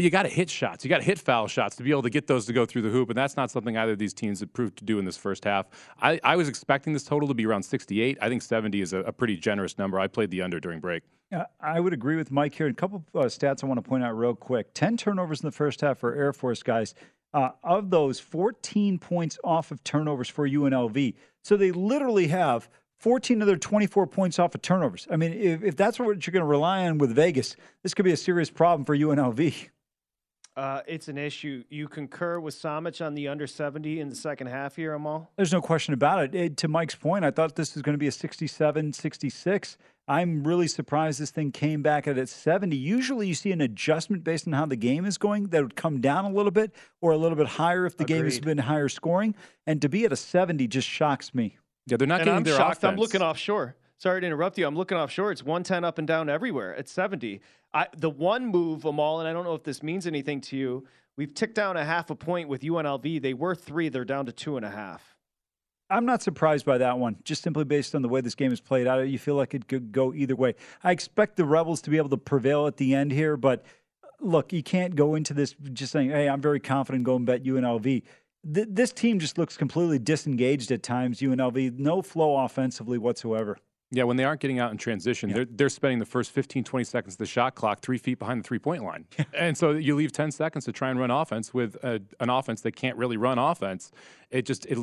[0.00, 0.82] But you got to hit shots.
[0.82, 2.80] You got to hit foul shots to be able to get those to go through
[2.80, 3.10] the hoop.
[3.10, 5.44] And that's not something either of these teams have proved to do in this first
[5.44, 5.66] half.
[6.00, 8.16] I, I was expecting this total to be around 68.
[8.18, 10.00] I think 70 is a, a pretty generous number.
[10.00, 11.02] I played the under during break.
[11.30, 12.66] Yeah, I would agree with Mike here.
[12.66, 15.48] A couple of uh, stats I want to point out real quick 10 turnovers in
[15.48, 16.94] the first half for Air Force guys.
[17.34, 21.14] Uh, of those, 14 points off of turnovers for UNLV.
[21.44, 25.06] So they literally have 14 of their 24 points off of turnovers.
[25.10, 28.06] I mean, if, if that's what you're going to rely on with Vegas, this could
[28.06, 29.68] be a serious problem for UNLV.
[30.60, 31.64] Uh, it's an issue.
[31.70, 35.30] You concur with Somich on the under 70 in the second half here, Amal?
[35.36, 36.34] There's no question about it.
[36.34, 36.58] it.
[36.58, 39.78] To Mike's point, I thought this was going to be a 67, 66.
[40.06, 42.76] I'm really surprised this thing came back at its 70.
[42.76, 46.02] Usually you see an adjustment based on how the game is going that would come
[46.02, 48.16] down a little bit or a little bit higher if the Agreed.
[48.16, 49.34] game has been higher scoring.
[49.66, 51.56] And to be at a 70 just shocks me.
[51.86, 52.76] Yeah, they're not and getting I'm their shocked.
[52.78, 52.92] offense.
[52.92, 53.76] I'm looking offshore.
[54.00, 54.66] Sorry to interrupt you.
[54.66, 55.30] I'm looking offshore.
[55.30, 56.72] It's 110 up and down everywhere.
[56.72, 57.40] It's 70.
[57.72, 60.86] I, the one move, Amal, and I don't know if this means anything to you,
[61.20, 63.20] We've ticked down a half a point with UNLV.
[63.20, 65.18] They were three, they're down to two and a half.
[65.90, 68.60] I'm not surprised by that one, just simply based on the way this game is
[68.62, 69.06] played out.
[69.06, 70.54] You feel like it could go either way.
[70.82, 73.66] I expect the Rebels to be able to prevail at the end here, but
[74.02, 77.42] uh, look, you can't go into this just saying, hey, I'm very confident going bet
[77.42, 77.84] UNLV.
[77.84, 81.78] Th- this team just looks completely disengaged at times, UNLV.
[81.78, 83.58] No flow offensively whatsoever.
[83.92, 85.36] Yeah, when they aren't getting out in transition, yeah.
[85.36, 88.40] they're, they're spending the first 15, 20 seconds of the shot clock three feet behind
[88.40, 89.06] the three point line.
[89.34, 92.60] and so you leave 10 seconds to try and run offense with a, an offense
[92.60, 93.90] that can't really run offense.
[94.30, 94.78] It just, it,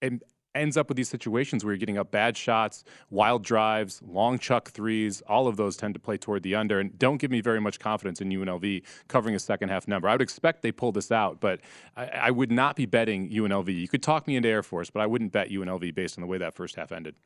[0.00, 0.22] it
[0.54, 4.70] ends up with these situations where you're getting up bad shots, wild drives, long chuck
[4.70, 5.20] threes.
[5.22, 7.78] All of those tend to play toward the under and don't give me very much
[7.80, 10.08] confidence in UNLV covering a second half number.
[10.08, 11.60] I would expect they pull this out, but
[11.96, 13.74] I, I would not be betting UNLV.
[13.74, 16.28] You could talk me into Air Force, but I wouldn't bet UNLV based on the
[16.28, 17.16] way that first half ended.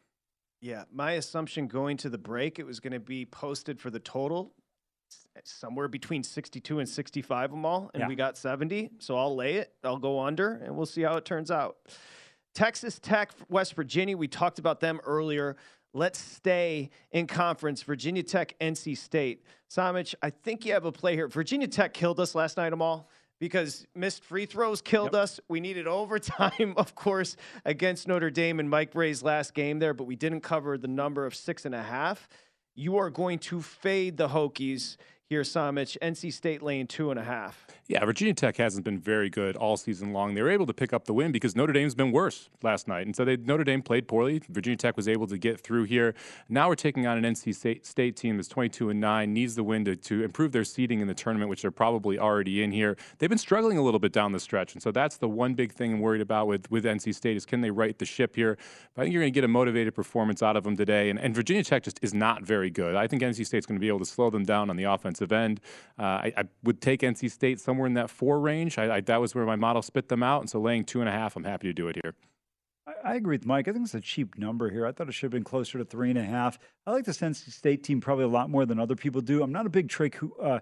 [0.60, 4.00] Yeah, my assumption going to the break, it was going to be posted for the
[4.00, 4.52] total
[5.44, 8.08] somewhere between 62 and 65 of them all, and yeah.
[8.08, 8.90] we got 70.
[8.98, 9.72] So I'll lay it.
[9.84, 11.76] I'll go under, and we'll see how it turns out.
[12.54, 15.56] Texas Tech, West Virginia, we talked about them earlier.
[15.94, 17.82] Let's stay in conference.
[17.82, 19.44] Virginia Tech, NC State.
[19.70, 21.28] Samich, I think you have a play here.
[21.28, 25.22] Virginia Tech killed us last night, Amal because missed free throws killed yep.
[25.22, 25.40] us.
[25.48, 30.04] We needed overtime, of course, against Notre Dame and Mike Brey's last game there, but
[30.04, 32.28] we didn't cover the number of six and a half.
[32.74, 34.96] You are going to fade the Hokies
[35.28, 35.96] here, Samich.
[36.00, 37.66] NC State lane two and a half.
[37.88, 40.34] Yeah, Virginia Tech hasn't been very good all season long.
[40.34, 43.06] They were able to pick up the win because Notre Dame's been worse last night.
[43.06, 44.42] And so they, Notre Dame played poorly.
[44.50, 46.14] Virginia Tech was able to get through here.
[46.50, 49.86] Now we're taking on an NC State, team that's 22 and 9, needs the win
[49.86, 52.94] to, to improve their seeding in the tournament, which they're probably already in here.
[53.18, 54.74] They've been struggling a little bit down the stretch.
[54.74, 57.46] And so that's the one big thing I'm worried about with, with NC State is
[57.46, 58.58] can they right the ship here?
[58.94, 61.08] But I think you're going to get a motivated performance out of them today.
[61.08, 62.96] And, and Virginia Tech just is not very good.
[62.96, 65.32] I think NC State's going to be able to slow them down on the offensive
[65.32, 65.62] end.
[65.98, 68.78] Uh, I, I would take NC State somewhere in that four range.
[68.78, 70.40] I, I, that was where my model spit them out.
[70.40, 72.14] And so laying two and a half, I'm happy to do it here.
[73.04, 73.68] I, agree with Mike.
[73.68, 74.86] I think it's a cheap number here.
[74.86, 76.58] I thought it should have been closer to three and a half.
[76.86, 79.42] I like the NC State team probably a lot more than other people do.
[79.42, 80.10] I'm not a big Trey,
[80.42, 80.60] uh,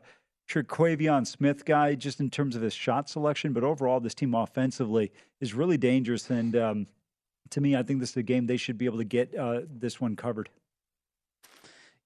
[0.49, 5.13] Terquavion Smith guy just in terms of his shot selection, but overall, this team offensively
[5.41, 6.31] is really dangerous.
[6.31, 6.87] And um,
[7.51, 9.61] to me, I think this is a game they should be able to get uh,
[9.69, 10.49] this one covered.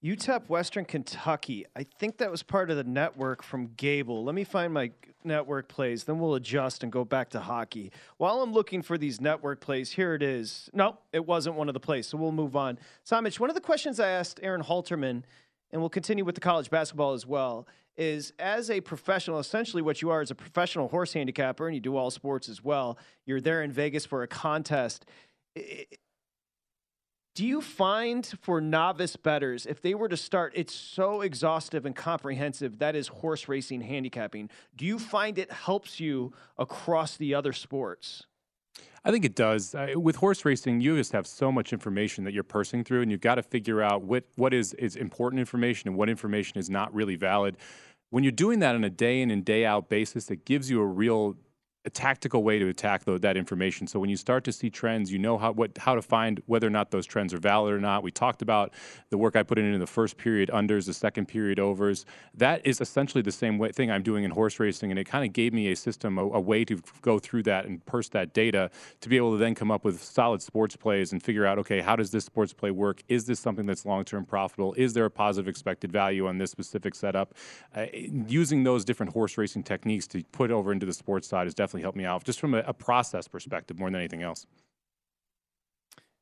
[0.03, 1.65] UTEP Western Kentucky.
[1.75, 4.23] I think that was part of the network from Gable.
[4.23, 4.91] Let me find my
[5.23, 7.91] network plays, then we'll adjust and go back to hockey.
[8.17, 10.71] While I'm looking for these network plays, here it is.
[10.73, 12.79] No, it wasn't one of the plays, so we'll move on.
[13.05, 15.21] Samich, one of the questions I asked Aaron Halterman,
[15.71, 20.01] and we'll continue with the college basketball as well, is as a professional, essentially what
[20.01, 22.97] you are is a professional horse handicapper, and you do all sports as well.
[23.27, 25.05] You're there in Vegas for a contest.
[25.55, 25.99] It,
[27.33, 31.95] do you find for novice betters, if they were to start, it's so exhaustive and
[31.95, 34.49] comprehensive, that is horse racing handicapping.
[34.75, 38.23] Do you find it helps you across the other sports?
[39.03, 39.73] I think it does.
[39.73, 43.09] Uh, with horse racing, you just have so much information that you're pursing through, and
[43.09, 46.69] you've got to figure out what what is is important information and what information is
[46.69, 47.57] not really valid.
[48.11, 50.81] When you're doing that on a day in and day out basis, it gives you
[50.81, 51.35] a real
[51.83, 53.87] a tactical way to attack the, that information.
[53.87, 56.67] So when you start to see trends, you know how what how to find whether
[56.67, 58.03] or not those trends are valid or not.
[58.03, 58.71] We talked about
[59.09, 62.05] the work I put in in the first period unders, the second period overs.
[62.35, 65.25] That is essentially the same way, thing I'm doing in horse racing, and it kind
[65.25, 68.33] of gave me a system, a, a, way to go through that and purse that
[68.33, 68.69] data
[68.99, 71.81] to be able to then come up with solid sports plays and figure out, okay,
[71.81, 73.01] how does this sports play work?
[73.07, 74.73] Is this something that's long term profitable?
[74.75, 77.33] Is there a positive expected value on this specific setup?
[77.75, 81.55] Uh, using those different horse racing techniques to put over into the sports side is
[81.55, 84.45] definitely definitely helped me out just from a, a process perspective more than anything else.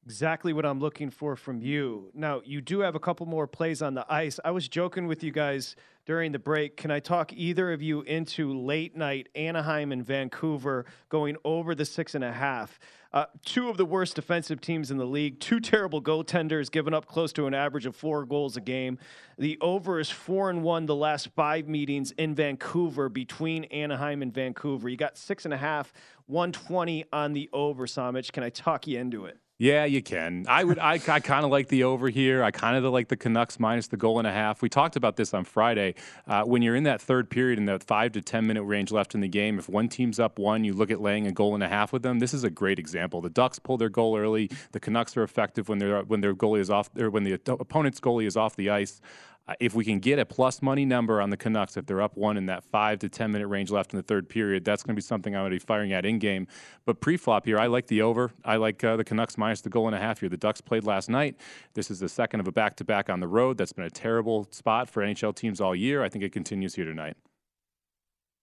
[0.10, 2.10] Exactly what I'm looking for from you.
[2.16, 4.39] Now, you do have a couple more plays on the ice.
[4.43, 5.76] I was joking with you guys
[6.07, 6.78] during the break.
[6.78, 11.86] Can I talk either of you into late night Anaheim and Vancouver going over the
[11.86, 12.80] six and a half?
[13.14, 17.05] Uh, two of the worst defensive teams in the league, two terrible goaltenders, giving up
[17.05, 18.97] close to an average of four goals a game.
[19.38, 24.34] The over is four and one the last five meetings in Vancouver between Anaheim and
[24.34, 24.89] Vancouver.
[24.89, 25.93] You got six and a half,
[26.26, 28.32] 120 on the over, Samich.
[28.32, 29.38] Can I talk you into it?
[29.62, 30.45] Yeah, you can.
[30.47, 30.80] I would.
[30.80, 32.45] I, I kind of like the over here.
[32.45, 34.62] I kind of like the Canucks minus the goal and a half.
[34.62, 35.95] We talked about this on Friday.
[36.26, 39.16] Uh, when you're in that third period in that five to ten minute range left
[39.16, 41.64] in the game, if one team's up one, you look at laying a goal and
[41.64, 42.20] a half with them.
[42.20, 43.20] This is a great example.
[43.20, 44.49] The Ducks pull their goal early.
[44.72, 47.99] The Canucks are effective when their when their goalie is off or when the opponent's
[47.99, 49.01] goalie is off the ice.
[49.50, 52.16] Uh, if we can get a plus money number on the Canucks, if they're up
[52.16, 54.93] one in that five to 10 minute range left in the third period, that's going
[54.93, 56.45] to be something I'm going to be firing at in game.
[56.86, 58.32] But pre flop here, I like the over.
[58.45, 60.30] I like uh, the Canucks minus the goal and a half here.
[60.30, 61.36] The Ducks played last night.
[61.74, 63.58] This is the second of a back to back on the road.
[63.58, 66.04] That's been a terrible spot for NHL teams all year.
[66.04, 67.18] I think it continues here tonight.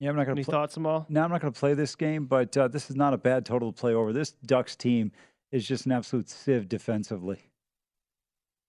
[0.01, 0.41] Yeah, I'm not going to.
[0.41, 1.07] Any pl- thoughts, Amal?
[1.09, 3.47] No, I'm not going to play this game, but uh, this is not a bad
[3.47, 4.13] total to play over.
[4.13, 5.13] This Ducks team
[5.53, 7.49] is just an absolute sieve defensively.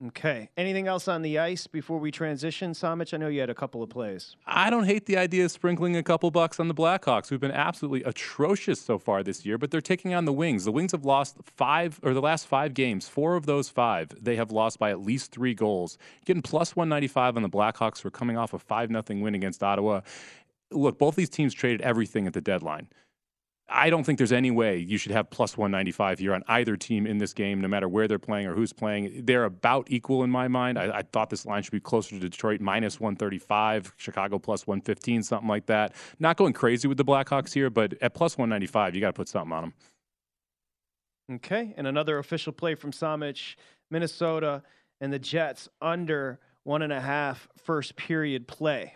[0.06, 0.50] Okay.
[0.56, 3.16] Anything else on the ice before we transition, Samich?
[3.16, 4.36] I know you had a couple of plays.
[4.46, 7.52] I don't hate the idea of sprinkling a couple bucks on the Blackhawks, who've been
[7.52, 10.66] absolutely atrocious so far this year, but they're taking on the Wings.
[10.66, 14.36] The Wings have lost five, or the last five games, four of those five, they
[14.36, 15.98] have lost by at least three goals.
[16.26, 20.02] Getting plus 195 on the Blackhawks for coming off a 5 0 win against Ottawa.
[20.70, 22.90] Look, both these teams traded everything at the deadline.
[23.70, 27.06] I don't think there's any way you should have plus 195 here on either team
[27.06, 29.26] in this game, no matter where they're playing or who's playing.
[29.26, 30.80] They're about equal in my mind.
[30.80, 35.24] I, I, thought this line should be closer to Detroit minus 135, Chicago plus 115,
[35.24, 35.94] something like that.
[36.18, 39.28] Not going crazy with the Blackhawks here, but at plus 195, you got to put
[39.28, 39.74] something on them.
[41.36, 43.56] Okay, and another official play from Samich,
[43.92, 44.64] Minnesota,
[45.02, 48.96] and the Jets under one and a half first period play.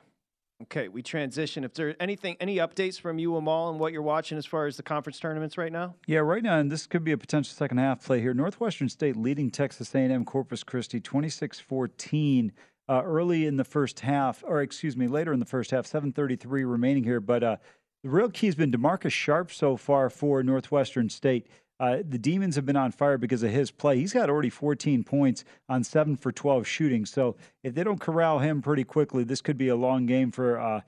[0.64, 1.64] Okay, we transition.
[1.64, 4.78] If there anything, any updates from you, Amal, and what you're watching as far as
[4.78, 5.96] the conference tournaments right now?
[6.06, 8.34] Yeah, right now, and this could be a potential second half play here.
[8.34, 12.52] Northwestern State leading Texas A&M Corpus Christi 26-14
[12.88, 15.86] uh, early in the first half, or excuse me, later in the first half.
[15.86, 17.58] 7:33 remaining here, but uh,
[18.04, 21.48] the real key has been Demarcus Sharp so far for Northwestern State.
[21.82, 23.98] Uh, the Demons have been on fire because of his play.
[23.98, 27.08] He's got already 14 points on 7 for 12 shooting.
[27.08, 30.60] So if they don't corral him pretty quickly, this could be a long game for
[30.60, 30.82] uh,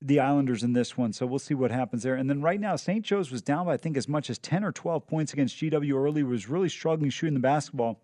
[0.00, 1.12] the Islanders in this one.
[1.12, 2.14] So we'll see what happens there.
[2.14, 3.04] And then right now, St.
[3.04, 5.94] Joe's was down by, I think, as much as 10 or 12 points against GW
[5.94, 8.00] early, was really struggling shooting the basketball.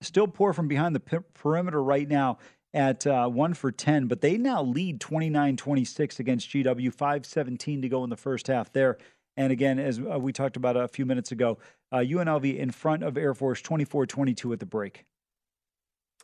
[0.00, 2.38] Still poor from behind the perimeter right now
[2.72, 7.82] at uh, 1 for 10, but they now lead 29 26 against GW, 5 17
[7.82, 8.96] to go in the first half there.
[9.36, 11.58] And again, as uh, we talked about a few minutes ago,
[11.90, 15.04] uh, UNLV in front of Air Force 24 22 at the break.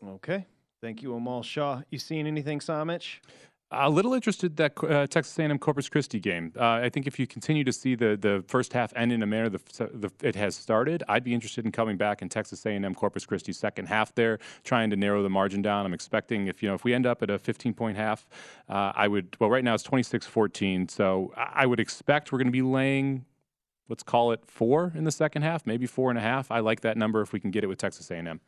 [0.07, 0.47] Okay.
[0.81, 1.83] Thank you, Amal Shah.
[1.91, 3.19] You seeing anything, Samich?
[3.73, 6.53] A little interested that uh, Texas A&M Corpus Christi game.
[6.59, 9.27] Uh, I think if you continue to see the the first half end in a
[9.27, 12.95] manner the, the, it has started, I'd be interested in coming back in Texas A&M
[12.97, 15.87] Corpus Christi second half there, trying to narrow the margin down.
[15.87, 18.27] I'm expecting if you know if we end up at a 15 point half,
[18.69, 19.37] uh, I would.
[19.39, 23.25] Well, right now it's 26-14, so I would expect we're going to be laying.
[23.89, 26.51] Let's call it four in the second half, maybe four and a half.
[26.51, 28.41] I like that number if we can get it with Texas A&M.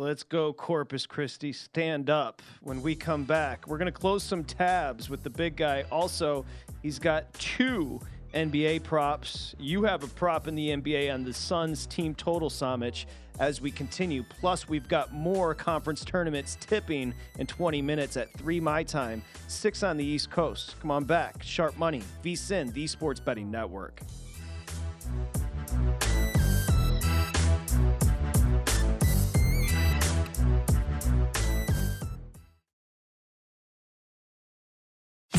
[0.00, 1.52] Let's go, Corpus Christi.
[1.52, 2.40] Stand up.
[2.62, 5.86] When we come back, we're going to close some tabs with the big guy.
[5.90, 6.44] Also,
[6.84, 8.00] he's got two
[8.32, 9.56] NBA props.
[9.58, 13.06] You have a prop in the NBA on the Suns team total, Samich,
[13.40, 14.22] as we continue.
[14.38, 19.82] Plus, we've got more conference tournaments tipping in 20 minutes at 3 my time, 6
[19.82, 20.76] on the East Coast.
[20.80, 21.42] Come on back.
[21.42, 24.00] Sharp Money, VSIN, the Sports Betting Network.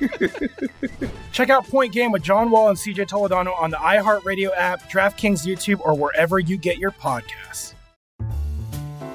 [1.32, 5.46] Check out Point Game with John Wall and CJ Toledano on the iHeartRadio app, DraftKings
[5.46, 7.74] YouTube, or wherever you get your podcasts.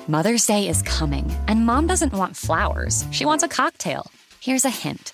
[0.07, 3.05] Mother's Day is coming, and mom doesn't want flowers.
[3.11, 4.11] She wants a cocktail.
[4.39, 5.13] Here's a hint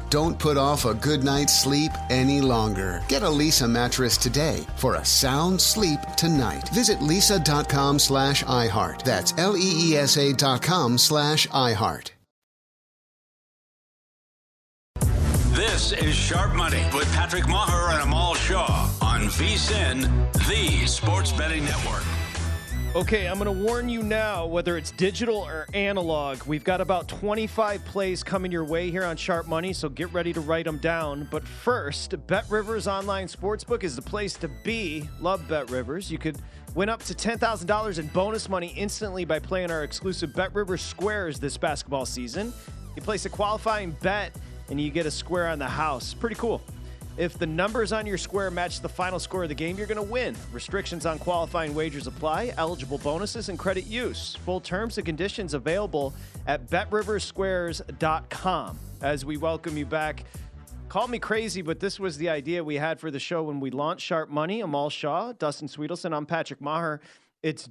[0.11, 3.01] Don't put off a good night's sleep any longer.
[3.07, 6.67] Get a Leesa mattress today for a sound sleep tonight.
[6.73, 9.03] Visit leesa.com slash iHeart.
[9.03, 12.11] That's L-E-E-S-A dot com slash iHeart.
[15.53, 20.11] This is Sharp Money with Patrick Maher and Amal Shah on VSIN,
[20.47, 22.03] the Sports Betting Network.
[22.93, 27.07] Okay, I'm going to warn you now, whether it's digital or analog, we've got about
[27.07, 30.77] 25 plays coming your way here on Sharp Money, so get ready to write them
[30.77, 31.25] down.
[31.31, 35.07] But first, Bet Rivers Online Sportsbook is the place to be.
[35.21, 36.11] Love Bet Rivers.
[36.11, 36.37] You could
[36.75, 41.39] win up to $10,000 in bonus money instantly by playing our exclusive Bet Rivers Squares
[41.39, 42.51] this basketball season.
[42.97, 44.35] You place a qualifying bet
[44.69, 46.13] and you get a square on the house.
[46.13, 46.61] Pretty cool.
[47.21, 50.03] If the numbers on your square match the final score of the game, you're going
[50.03, 50.35] to win.
[50.51, 54.39] Restrictions on qualifying wagers apply, eligible bonuses, and credit use.
[54.43, 56.15] Full terms and conditions available
[56.47, 58.79] at betriversquares.com.
[59.03, 60.23] As we welcome you back,
[60.89, 63.69] call me crazy, but this was the idea we had for the show when we
[63.69, 64.61] launched Sharp Money.
[64.61, 67.01] Amal Shah, Dustin Swedelson, I'm Patrick Maher.
[67.43, 67.69] It's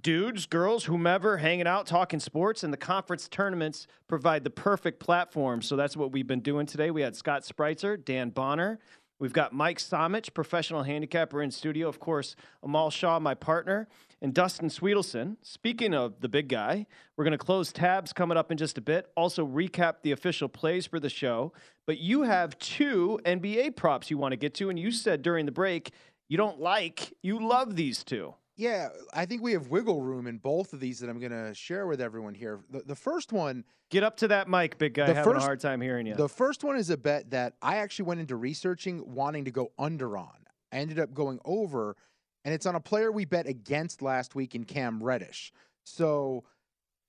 [0.00, 5.62] dudes, girls, whomever hanging out talking sports, and the conference tournaments provide the perfect platform.
[5.62, 6.90] So that's what we've been doing today.
[6.90, 8.78] We had Scott Spreitzer, Dan Bonner.
[9.18, 11.88] We've got Mike Somich, professional handicapper in studio.
[11.88, 13.88] Of course, Amal Shah, my partner,
[14.20, 15.36] and Dustin Swedelson.
[15.40, 18.82] Speaking of the big guy, we're going to close tabs coming up in just a
[18.82, 19.10] bit.
[19.16, 21.52] Also, recap the official plays for the show.
[21.86, 25.46] But you have two NBA props you want to get to, and you said during
[25.46, 25.92] the break
[26.28, 28.34] you don't like, you love these two.
[28.56, 31.52] Yeah, I think we have wiggle room in both of these that I'm going to
[31.54, 32.60] share with everyone here.
[32.70, 33.64] The, the first one.
[33.90, 35.06] Get up to that mic, big guy.
[35.06, 36.14] Having first- a hard time hearing you.
[36.14, 39.72] The first one is a bet that I actually went into researching wanting to go
[39.78, 40.46] under on.
[40.72, 41.96] I ended up going over,
[42.44, 45.52] and it's on a player we bet against last week in Cam Reddish.
[45.84, 46.44] So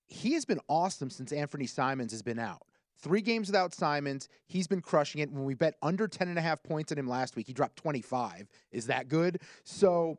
[0.06, 2.62] he has been awesome since Anthony Simons has been out.
[3.00, 4.28] Three games without Simons.
[4.48, 5.32] He's been crushing it.
[5.32, 7.78] When we bet under 10 and a half points on him last week, he dropped
[7.78, 8.48] 25.
[8.72, 9.42] Is that good?
[9.64, 10.18] So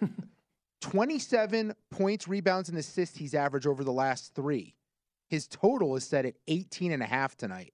[0.84, 4.74] 27 points, rebounds, and assists he's averaged over the last three.
[5.28, 7.72] His total is set at 18 and a half tonight.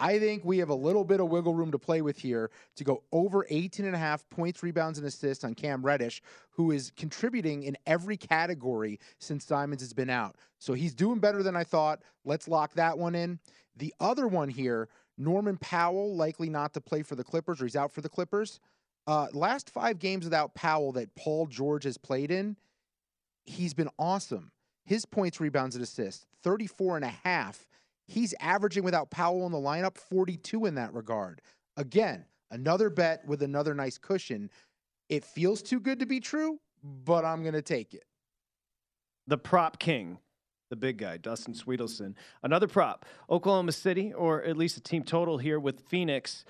[0.00, 2.82] I think we have a little bit of wiggle room to play with here to
[2.84, 6.20] go over 18 and a half points, rebounds, and assists on Cam Reddish,
[6.50, 10.34] who is contributing in every category since Simons has been out.
[10.58, 12.02] So he's doing better than I thought.
[12.24, 13.38] Let's lock that one in.
[13.76, 17.76] The other one here, Norman Powell, likely not to play for the Clippers, or he's
[17.76, 18.58] out for the Clippers.
[19.06, 22.56] Uh, last five games without Powell that Paul George has played in,
[23.44, 24.50] he's been awesome.
[24.84, 27.66] His points, rebounds, and assists, 34 and a half.
[28.06, 31.40] He's averaging without Powell in the lineup, 42 in that regard.
[31.76, 34.50] Again, another bet with another nice cushion.
[35.08, 38.04] It feels too good to be true, but I'm going to take it.
[39.26, 40.18] the prop king,
[40.70, 42.14] the big guy, Dustin Swedelson.
[42.42, 46.44] Another prop, Oklahoma City, or at least a team total here with Phoenix.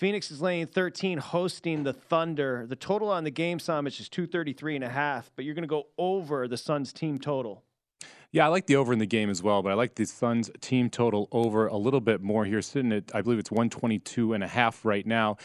[0.00, 2.64] Phoenix is laying 13, hosting the Thunder.
[2.66, 5.68] The total on the game, Samich, is 233 and a half, but you're going to
[5.68, 7.64] go over the Suns team total.
[8.32, 10.50] Yeah, I like the over in the game as well, but I like the Suns
[10.62, 14.42] team total over a little bit more here, sitting at, I believe it's 122 and
[14.42, 15.36] a half right now.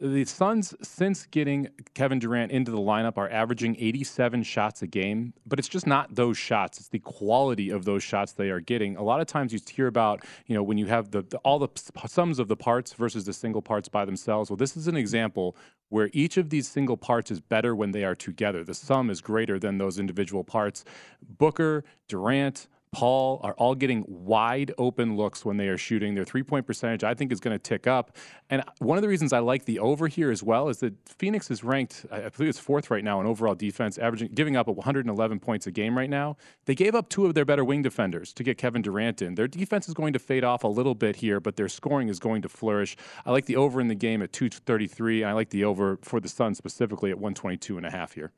[0.00, 5.34] The Suns, since getting Kevin Durant into the lineup, are averaging 87 shots a game,
[5.44, 6.78] but it's just not those shots.
[6.78, 8.96] It's the quality of those shots they are getting.
[8.96, 11.58] A lot of times you hear about, you know, when you have the, the all
[11.58, 11.68] the
[12.06, 14.50] sums of the parts versus the single parts by themselves.
[14.50, 15.56] Well, this is an example
[15.88, 18.62] where each of these single parts is better when they are together.
[18.62, 20.84] The sum is greater than those individual parts.
[21.22, 26.14] Booker, Durant, Paul are all getting wide open looks when they are shooting.
[26.14, 28.16] Their three point percentage, I think, is going to tick up.
[28.50, 31.50] And one of the reasons I like the over here as well is that Phoenix
[31.50, 35.40] is ranked, I believe it's fourth right now in overall defense, averaging giving up 111
[35.40, 36.36] points a game right now.
[36.64, 39.34] They gave up two of their better wing defenders to get Kevin Durant in.
[39.34, 42.18] Their defense is going to fade off a little bit here, but their scoring is
[42.18, 42.96] going to flourish.
[43.26, 45.22] I like the over in the game at 233.
[45.22, 48.32] And I like the over for the Suns specifically at 122 and a half here.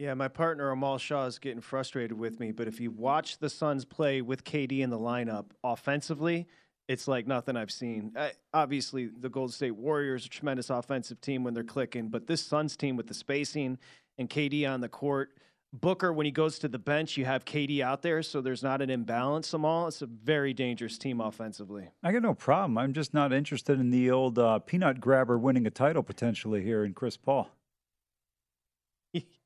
[0.00, 3.50] Yeah, my partner Amal Shah is getting frustrated with me, but if you watch the
[3.50, 6.46] Suns play with KD in the lineup offensively,
[6.88, 8.12] it's like nothing I've seen.
[8.16, 12.26] Uh, obviously, the Golden State Warriors are a tremendous offensive team when they're clicking, but
[12.26, 13.78] this Suns team with the spacing
[14.16, 15.36] and KD on the court,
[15.74, 18.80] Booker when he goes to the bench, you have KD out there, so there's not
[18.80, 19.52] an imbalance.
[19.52, 21.90] Amal, it's a very dangerous team offensively.
[22.02, 22.78] I got no problem.
[22.78, 26.86] I'm just not interested in the old uh, peanut grabber winning a title potentially here
[26.86, 27.50] in Chris Paul.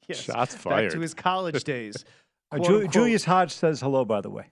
[0.09, 0.91] Yes, Shots Back fired.
[0.93, 2.05] to his college days.
[2.53, 4.47] Uh, Ju- unquote, Julius Hodge says hello, by the way.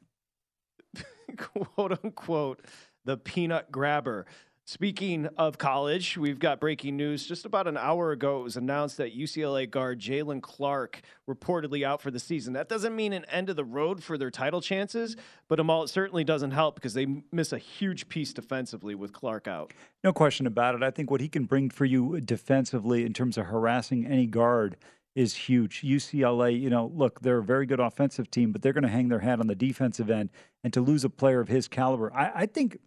[1.37, 2.61] quote unquote,
[3.05, 4.27] the peanut grabber.
[4.65, 7.27] Speaking of college, we've got breaking news.
[7.27, 12.01] Just about an hour ago, it was announced that UCLA guard Jaylen Clark reportedly out
[12.01, 12.53] for the season.
[12.53, 15.17] That doesn't mean an end of the road for their title chances,
[15.49, 19.49] but Amal, it certainly doesn't help because they miss a huge piece defensively with Clark
[19.49, 19.73] out.
[20.05, 20.83] No question about it.
[20.83, 24.77] I think what he can bring for you defensively in terms of harassing any guard
[25.15, 25.83] is huge.
[25.83, 29.09] UCLA, you know, look, they're a very good offensive team, but they're going to hang
[29.09, 30.31] their hat on the defensive end.
[30.65, 32.79] And to lose a player of his caliber, I, I think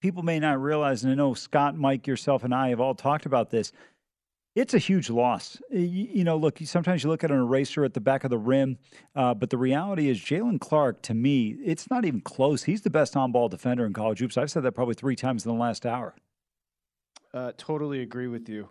[0.00, 3.26] people may not realize, and I know Scott, Mike, yourself, and I have all talked
[3.26, 3.72] about this.
[4.56, 5.60] It's a huge loss.
[5.70, 8.38] You, you know, look, sometimes you look at an eraser at the back of the
[8.38, 8.78] rim,
[9.14, 12.64] uh, but the reality is Jaylen Clark, to me, it's not even close.
[12.64, 14.36] He's the best on ball defender in college hoops.
[14.36, 16.14] I've said that probably three times in the last hour.
[17.32, 18.68] Uh, totally agree with you.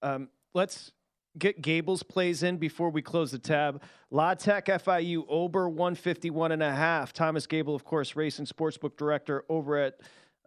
[0.00, 0.92] Um, let's
[1.38, 3.82] get Gable's plays in before we close the tab.
[4.10, 7.12] La Tech FIU Ober 151 and a half.
[7.12, 10.00] Thomas Gable, of course, race and sportsbook director over at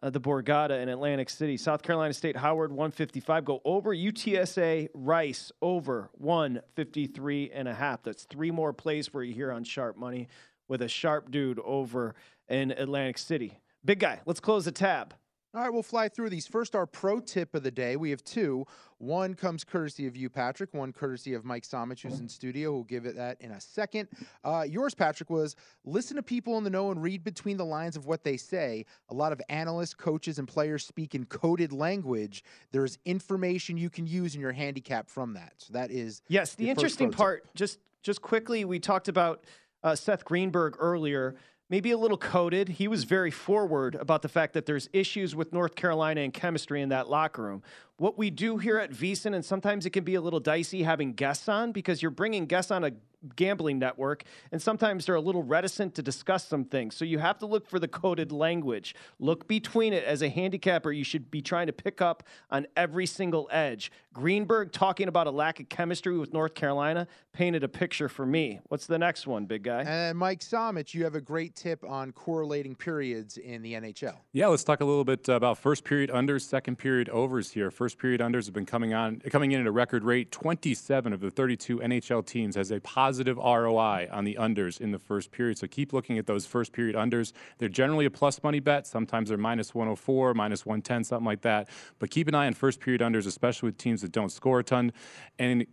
[0.03, 1.57] uh, the Borgata in Atlantic City.
[1.57, 3.45] South Carolina State Howard 155.
[3.45, 8.03] Go over UTSA Rice over 153 and a half.
[8.03, 10.27] That's three more plays for you here on Sharp Money
[10.67, 12.15] with a sharp dude over
[12.49, 13.59] in Atlantic City.
[13.83, 15.13] Big guy, let's close the tab.
[15.53, 16.47] All right, we'll fly through these.
[16.47, 17.97] First, our pro tip of the day.
[17.97, 18.65] We have two.
[18.99, 20.73] One comes courtesy of you, Patrick.
[20.73, 22.71] One courtesy of Mike Somich, who's in studio.
[22.71, 24.07] We'll give it that in a second.
[24.45, 27.97] Uh, yours, Patrick, was listen to people in the know and read between the lines
[27.97, 28.85] of what they say.
[29.09, 32.45] A lot of analysts, coaches, and players speak in coded language.
[32.71, 35.55] There's information you can use in your handicap from that.
[35.57, 37.17] So that is Yes, the interesting pro tip.
[37.17, 39.43] part, just just quickly, we talked about
[39.83, 41.35] uh, Seth Greenberg earlier
[41.71, 42.67] maybe a little coded.
[42.67, 46.81] He was very forward about the fact that there's issues with North Carolina and chemistry
[46.81, 47.63] in that locker room.
[47.95, 51.13] What we do here at VSiN, and sometimes it can be a little dicey having
[51.13, 52.91] guests on because you're bringing guests on a
[53.35, 56.95] gambling network, and sometimes they're a little reticent to discuss some things.
[56.95, 58.95] So you have to look for the coded language.
[59.19, 60.03] Look between it.
[60.03, 63.91] As a handicapper, you should be trying to pick up on every single edge.
[64.13, 68.59] Greenberg talking about a lack of chemistry with North Carolina painted a picture for me.
[68.67, 69.83] What's the next one, big guy?
[69.83, 74.17] And Mike Somich, you have a great tip on correlating periods in the NHL.
[74.33, 77.71] Yeah, let's talk a little bit about first period unders, second period overs here.
[77.71, 80.31] First period unders have been coming on coming in at a record rate.
[80.31, 84.99] 27 of the 32 NHL teams has a positive ROI on the unders in the
[84.99, 85.57] first period.
[85.57, 87.33] So keep looking at those first period unders.
[87.57, 88.87] They're generally a plus money bet.
[88.87, 91.69] Sometimes they're minus 104, minus 110, something like that.
[91.99, 94.63] But keep an eye on first period unders, especially with teams that don't score a
[94.63, 94.93] ton.
[95.39, 95.65] And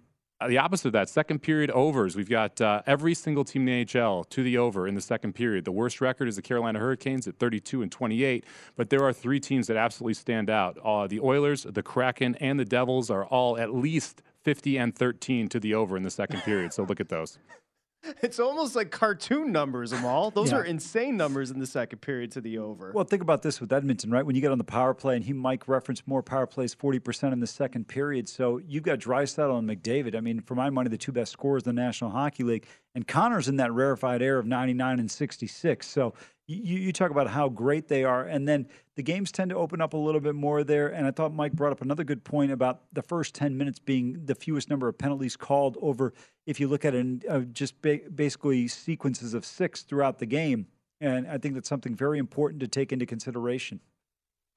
[0.46, 2.14] the opposite of that, second period overs.
[2.14, 5.32] We've got uh, every single team in the NHL to the over in the second
[5.32, 5.64] period.
[5.64, 8.44] The worst record is the Carolina Hurricanes at 32 and 28,
[8.76, 10.78] but there are three teams that absolutely stand out.
[10.84, 15.48] Uh, the Oilers, the Kraken, and the Devils are all at least 50 and 13
[15.50, 16.72] to the over in the second period.
[16.72, 17.38] So look at those.
[18.22, 20.30] It's almost like cartoon numbers, Amal.
[20.30, 20.58] Those Yeah.
[20.58, 22.92] are insane numbers in the second period to the over.
[22.94, 24.24] Well, think about this with Edmonton, right?
[24.24, 27.00] When you get on the power play, and he Mike referenced more power plays, forty
[27.00, 28.28] percent in the second period.
[28.28, 30.14] So you've got Draisaitl and McDavid.
[30.16, 32.66] I mean, for my money, the two best scorers in the National Hockey League,
[32.98, 35.86] and Connor's in that rarefied air of ninety nine and sixty six.
[35.86, 36.14] So
[36.48, 39.80] you, you talk about how great they are, and then the games tend to open
[39.80, 40.88] up a little bit more there.
[40.88, 44.24] And I thought Mike brought up another good point about the first ten minutes being
[44.24, 46.12] the fewest number of penalties called over.
[46.44, 50.66] If you look at it, uh, just ba- basically sequences of six throughout the game.
[51.00, 53.78] And I think that's something very important to take into consideration.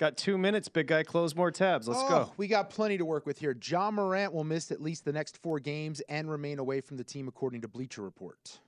[0.02, 1.04] Got two minutes, big guy.
[1.04, 1.88] Close more tabs.
[1.88, 2.34] Let's Oh, go.
[2.36, 3.54] We got plenty to work with here.
[3.54, 7.04] John Morant will miss at least the next four games and remain away from the
[7.04, 8.60] team, according to Bleacher Report.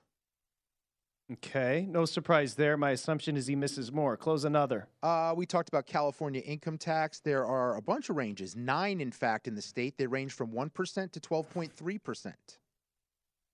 [1.32, 2.76] Okay, no surprise there.
[2.76, 4.16] My assumption is he misses more.
[4.16, 4.86] Close another.
[5.02, 7.18] Uh, we talked about California income tax.
[7.18, 9.98] There are a bunch of ranges, nine in fact, in the state.
[9.98, 12.34] They range from 1% to 12.3%.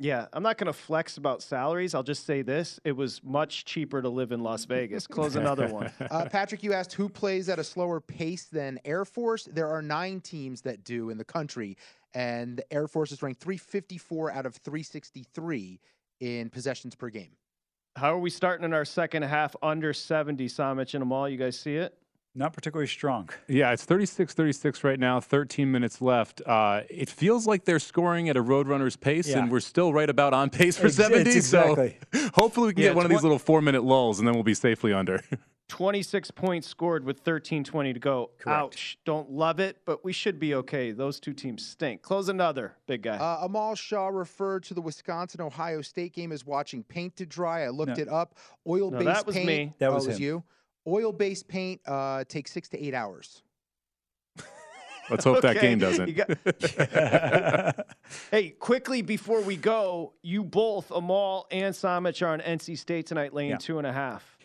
[0.02, 1.94] Yeah, I'm not going to flex about salaries.
[1.94, 5.06] I'll just say this: it was much cheaper to live in Las Vegas.
[5.06, 5.92] Close another one.
[6.10, 9.46] Uh, Patrick, you asked who plays at a slower pace than Air Force.
[9.52, 11.76] There are nine teams that do in the country,
[12.14, 15.78] and the Air Force is ranked 354 out of 363
[16.20, 17.36] in possessions per game.
[17.96, 19.54] How are we starting in our second half?
[19.62, 21.28] Under 70, Samich and Amal.
[21.28, 21.96] You guys see it?
[22.34, 23.28] Not particularly strong.
[23.48, 26.40] Yeah, it's 36 36 right now, 13 minutes left.
[26.46, 29.40] Uh, it feels like they're scoring at a Roadrunner's pace, Yeah.
[29.40, 31.22] and we're still right about on pace for Ex- 70.
[31.28, 31.98] it's exactly.
[32.14, 34.34] So hopefully we can Yeah, get one of these little four minute lulls, and then
[34.34, 35.22] we'll be safely under.
[35.68, 38.30] 26 points scored with 13:20 to go.
[38.46, 38.98] Ouch!
[39.04, 40.90] Don't love it, but we should be okay.
[40.90, 42.02] Those two teams stink.
[42.02, 43.16] Close another, big guy.
[43.16, 47.62] Uh, Amal Shah referred to the Wisconsin Ohio State game as watching paint to dry.
[47.64, 48.02] I looked No.
[48.02, 48.34] it up.
[48.66, 49.46] Oil based No, that was paint.
[49.46, 49.72] me.
[49.78, 50.42] That oh, was it was you.
[50.86, 53.42] Oil based paint uh, takes six to eight hours.
[55.10, 56.14] Let's hope that game doesn't.
[56.16, 57.86] got-
[58.30, 63.34] hey, quickly before we go, you both, Amal and Samich, are on NC State tonight,
[63.34, 63.56] laying Yeah.
[63.58, 64.38] two and a half.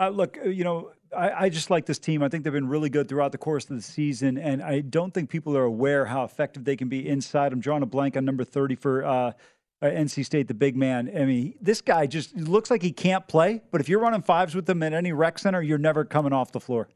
[0.00, 2.22] Uh, look, uh, you know, I, I just like this team.
[2.22, 5.14] I think they've been really good throughout the course of the season, and I don't
[5.14, 7.52] think people are aware how effective they can be inside.
[7.52, 9.32] I'm drawing a blank on number 30 for uh,
[9.80, 11.10] uh, NC State, the big man.
[11.14, 14.54] I mean, this guy just looks like he can't play, but if you're running fives
[14.54, 16.88] with him at any rec center, you're never coming off the floor.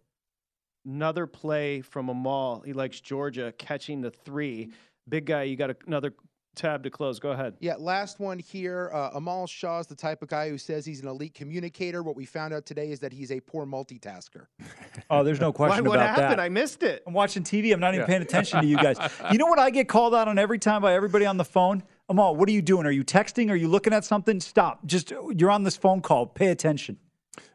[0.85, 2.61] Another play from Amal.
[2.61, 4.71] He likes Georgia catching the three.
[5.09, 6.13] Big guy, you got another
[6.55, 7.19] tab to close.
[7.19, 7.55] Go ahead.
[7.61, 8.91] Yeah, last one here.
[8.93, 12.03] Uh, Amal Shah is the type of guy who says he's an elite communicator.
[12.03, 14.47] What we found out today is that he's a poor multitasker.
[15.11, 16.31] Oh, there's no Why, question what about happened?
[16.39, 16.41] that.
[16.41, 17.03] I missed it.
[17.07, 17.73] I'm watching TV.
[17.73, 18.07] I'm not even Yeah.
[18.07, 18.97] paying attention to you guys.
[19.33, 21.83] You know what I get called out on every time by everybody on the phone?
[22.09, 22.87] Amal, what are you doing?
[22.87, 23.51] Are you texting?
[23.51, 24.41] Are you looking at something?
[24.41, 24.85] Stop.
[24.87, 26.27] Just you're on this phone call.
[26.27, 26.99] Pay attention.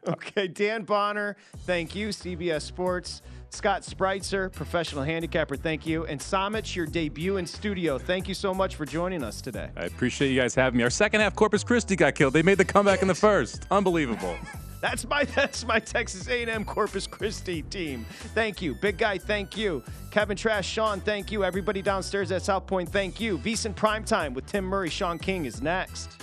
[0.06, 2.08] Okay, Dan Bonner, thank you.
[2.08, 3.22] CBS Sports.
[3.50, 6.06] Scott Spreitzer, professional handicapper, thank you.
[6.06, 7.98] And Samich, your debut in studio.
[7.98, 9.70] Thank you so much for joining us today.
[9.76, 10.84] I appreciate you guys having me.
[10.84, 12.34] Our second half, Corpus Christi got killed.
[12.34, 13.66] They made the comeback in the first.
[13.70, 14.36] Unbelievable.
[14.80, 18.06] That's my that's my Texas A&M Corpus Christi team.
[18.32, 19.18] Thank you, big guy.
[19.18, 19.82] Thank you,
[20.12, 21.00] Kevin Trash, Sean.
[21.00, 22.88] Thank you, everybody downstairs at South Point.
[22.88, 23.38] Thank you.
[23.38, 26.22] VSiN Primetime with Tim Murray, Sean King is next.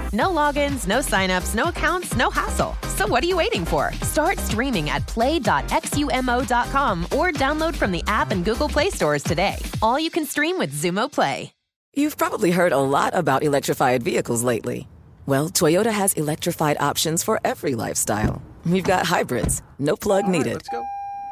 [0.13, 2.75] No logins, no signups, no accounts, no hassle.
[2.97, 3.93] So what are you waiting for?
[4.01, 9.55] Start streaming at play.xumo.com or download from the app and Google Play stores today.
[9.81, 11.53] All you can stream with Xumo Play.
[11.93, 14.87] You've probably heard a lot about electrified vehicles lately.
[15.25, 18.41] Well, Toyota has electrified options for every lifestyle.
[18.65, 20.61] We've got hybrids, no plug needed.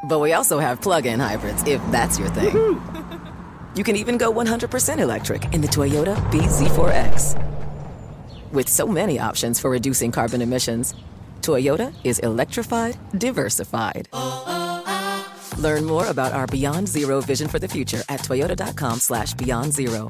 [0.05, 2.81] But we also have plug-in hybrids, if that's your thing.
[3.75, 7.58] You can even go 100% electric in the Toyota BZ4X.
[8.51, 10.95] With so many options for reducing carbon emissions,
[11.41, 14.09] Toyota is electrified, diversified.
[15.59, 20.09] Learn more about our Beyond Zero vision for the future at toyota.com slash beyond zero.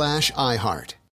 [0.01, 0.95] slash iHeart.